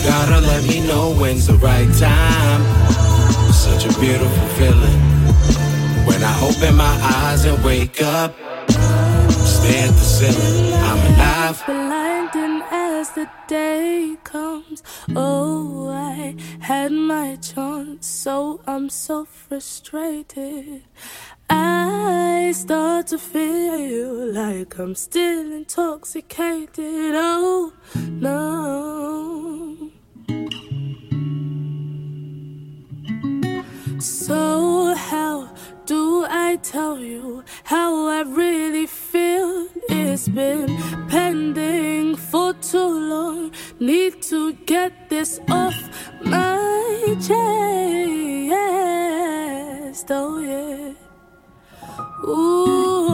Gotta 0.04 0.40
let 0.40 0.62
me 0.64 0.86
know 0.86 1.14
when's 1.14 1.46
the 1.46 1.54
right 1.54 1.92
time. 1.94 2.62
Such 3.52 3.86
a 3.86 4.00
beautiful 4.00 4.48
feeling. 4.58 5.00
When 6.06 6.22
I 6.22 6.34
open 6.48 6.76
my 6.76 6.96
eyes 7.02 7.44
and 7.46 7.62
wake 7.64 8.02
up, 8.02 8.34
stare 8.68 9.88
at 9.88 9.94
the 9.94 10.04
ceiling, 10.04 10.72
I'm 10.74 11.14
alive. 11.14 12.83
As 13.04 13.10
the 13.10 13.28
day 13.46 14.16
comes. 14.24 14.82
Oh, 15.14 15.90
I 15.90 16.36
had 16.60 16.90
my 16.90 17.36
chance, 17.36 18.06
so 18.06 18.62
I'm 18.66 18.88
so 18.88 19.26
frustrated. 19.26 20.84
I 21.50 22.52
start 22.54 23.08
to 23.08 23.18
feel 23.18 24.32
like 24.32 24.78
I'm 24.78 24.94
still 24.94 25.52
intoxicated. 25.52 27.12
Oh, 27.14 27.74
no. 27.94 29.90
So, 34.00 34.94
how 34.94 35.53
do 35.86 36.24
I 36.28 36.56
tell 36.62 36.98
you 36.98 37.44
how 37.64 38.06
I 38.08 38.22
really 38.22 38.86
feel? 38.86 39.68
It's 39.88 40.28
been 40.28 40.76
pending 41.08 42.16
for 42.16 42.54
too 42.54 42.78
long. 42.78 43.50
Need 43.80 44.22
to 44.22 44.52
get 44.66 45.10
this 45.10 45.40
off 45.48 45.74
my 46.22 47.16
chest. 47.20 47.34
Oh, 50.10 50.38
yeah. 50.38 50.94
Ooh. 52.28 53.04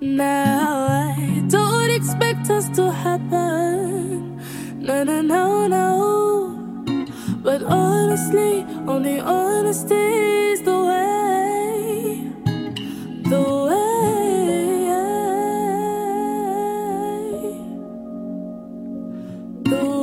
Now 0.00 0.86
I 0.88 1.44
don't 1.48 1.90
expect 1.90 2.50
us 2.50 2.68
to 2.76 2.90
happen. 2.90 4.40
No, 4.80 5.04
no, 5.04 5.20
no, 5.22 5.68
no. 5.68 6.61
But 7.42 7.64
honestly, 7.64 8.64
only 8.86 9.18
honesty 9.18 9.94
is 9.94 10.62
the 10.62 10.78
way. 10.78 12.30
The 13.24 13.42
way. 13.66 13.90
The 19.64 19.84
way. 19.84 20.01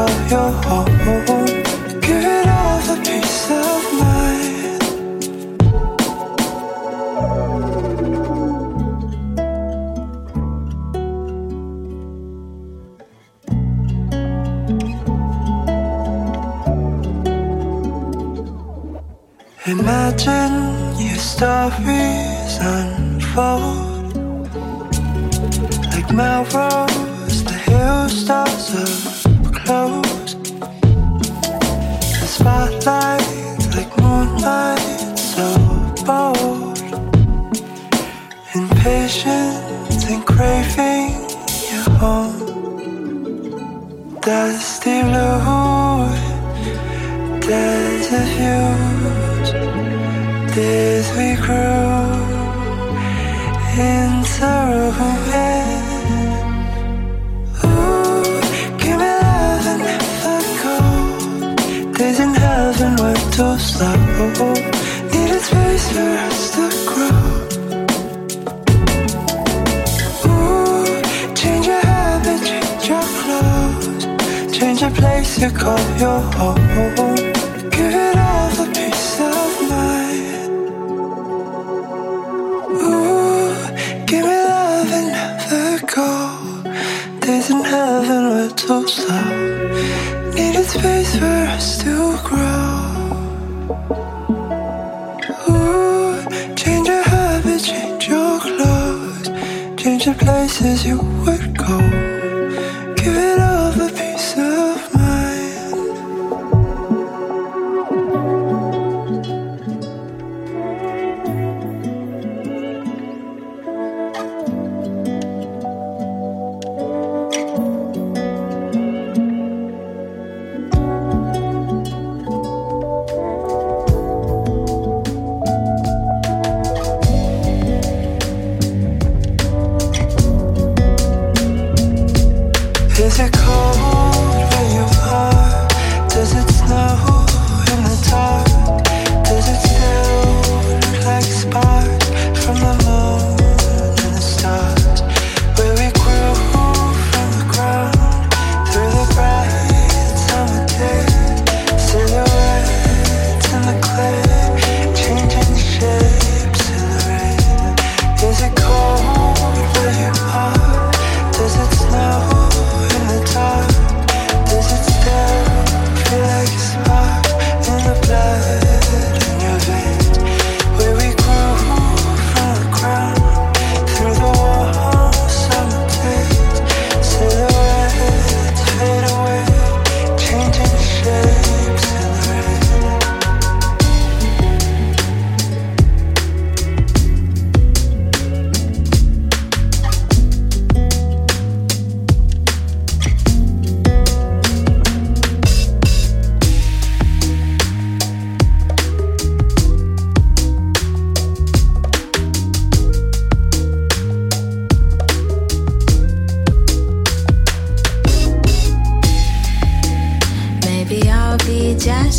of 0.00 0.30
your 0.30 0.50
heart. 0.62 0.99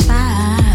satisfied. 0.01 0.70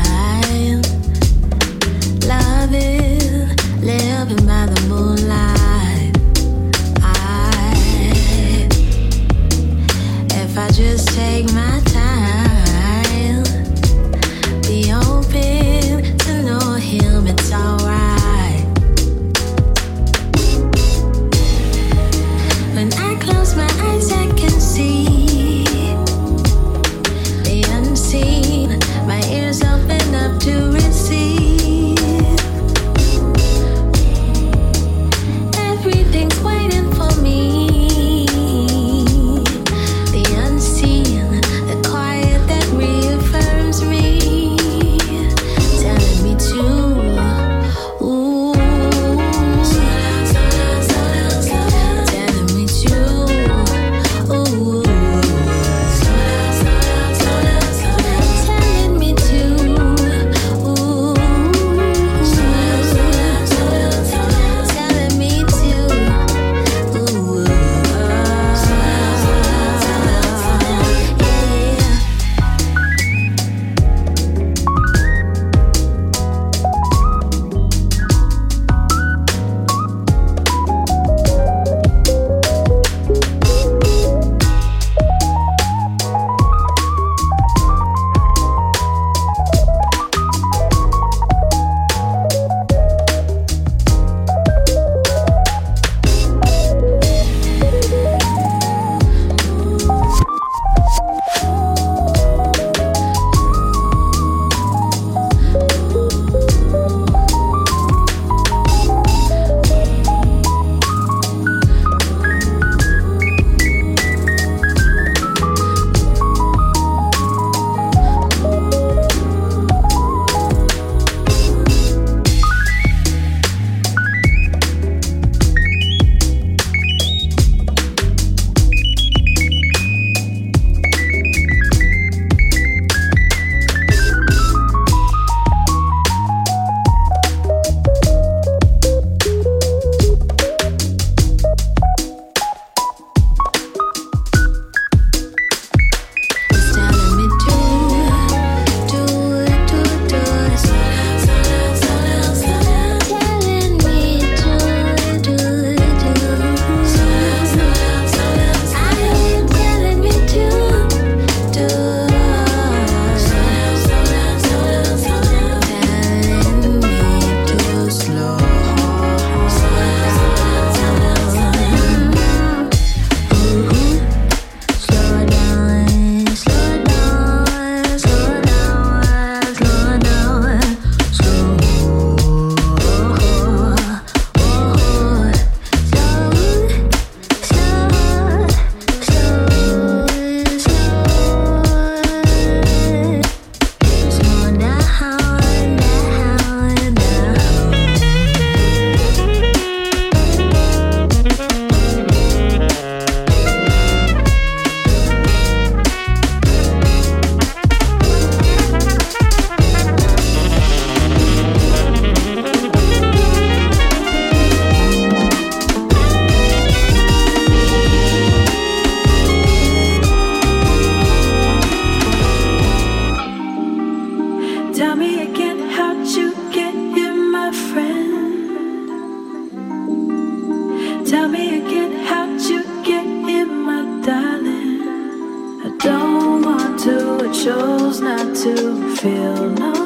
chose 237.47 238.01
not 238.01 238.35
to 238.35 238.97
feel 238.97 239.51
no 239.51 239.86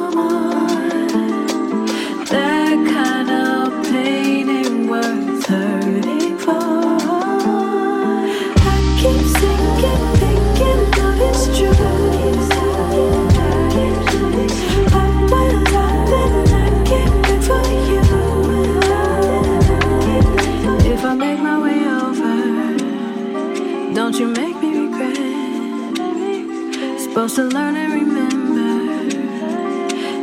supposed 27.27 27.35
to 27.35 27.55
learn 27.55 27.75
and 27.75 27.93
remember. 27.93 29.15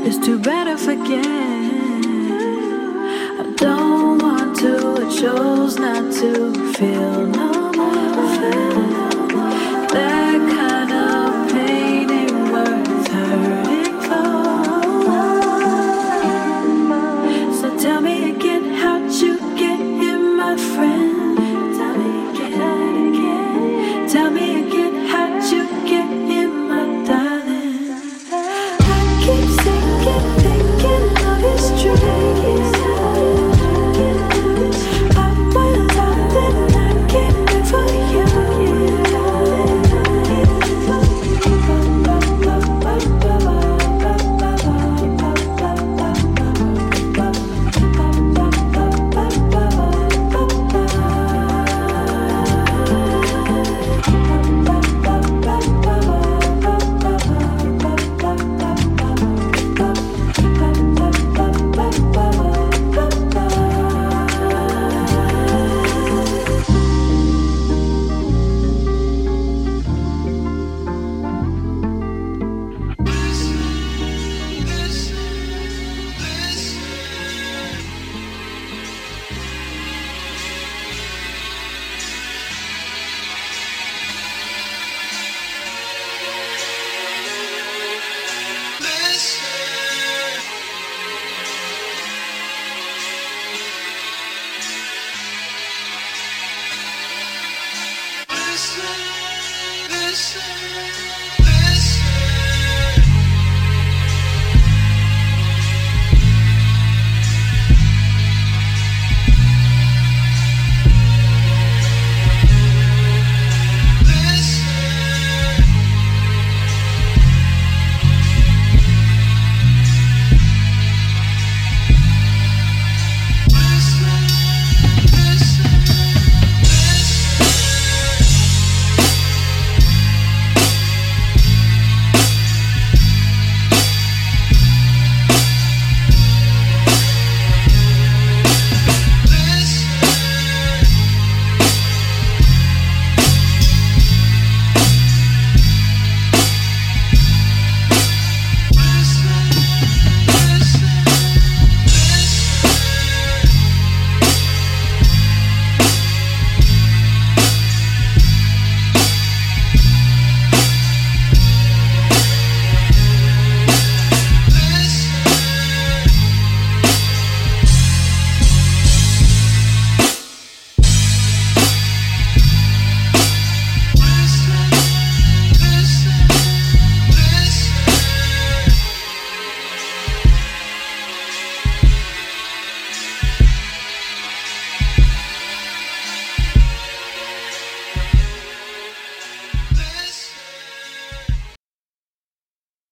It's 0.05 0.19
too 0.19 0.37
bad 0.37 0.65
to 0.65 0.77
forget. 0.77 1.25
I 3.39 3.55
don't 3.55 4.19
want 4.21 4.59
to, 4.59 5.07
I 5.07 5.09
chose 5.09 5.79
not 5.79 6.13
to 6.15 6.73
feel 6.73 7.27
no. 7.29 7.58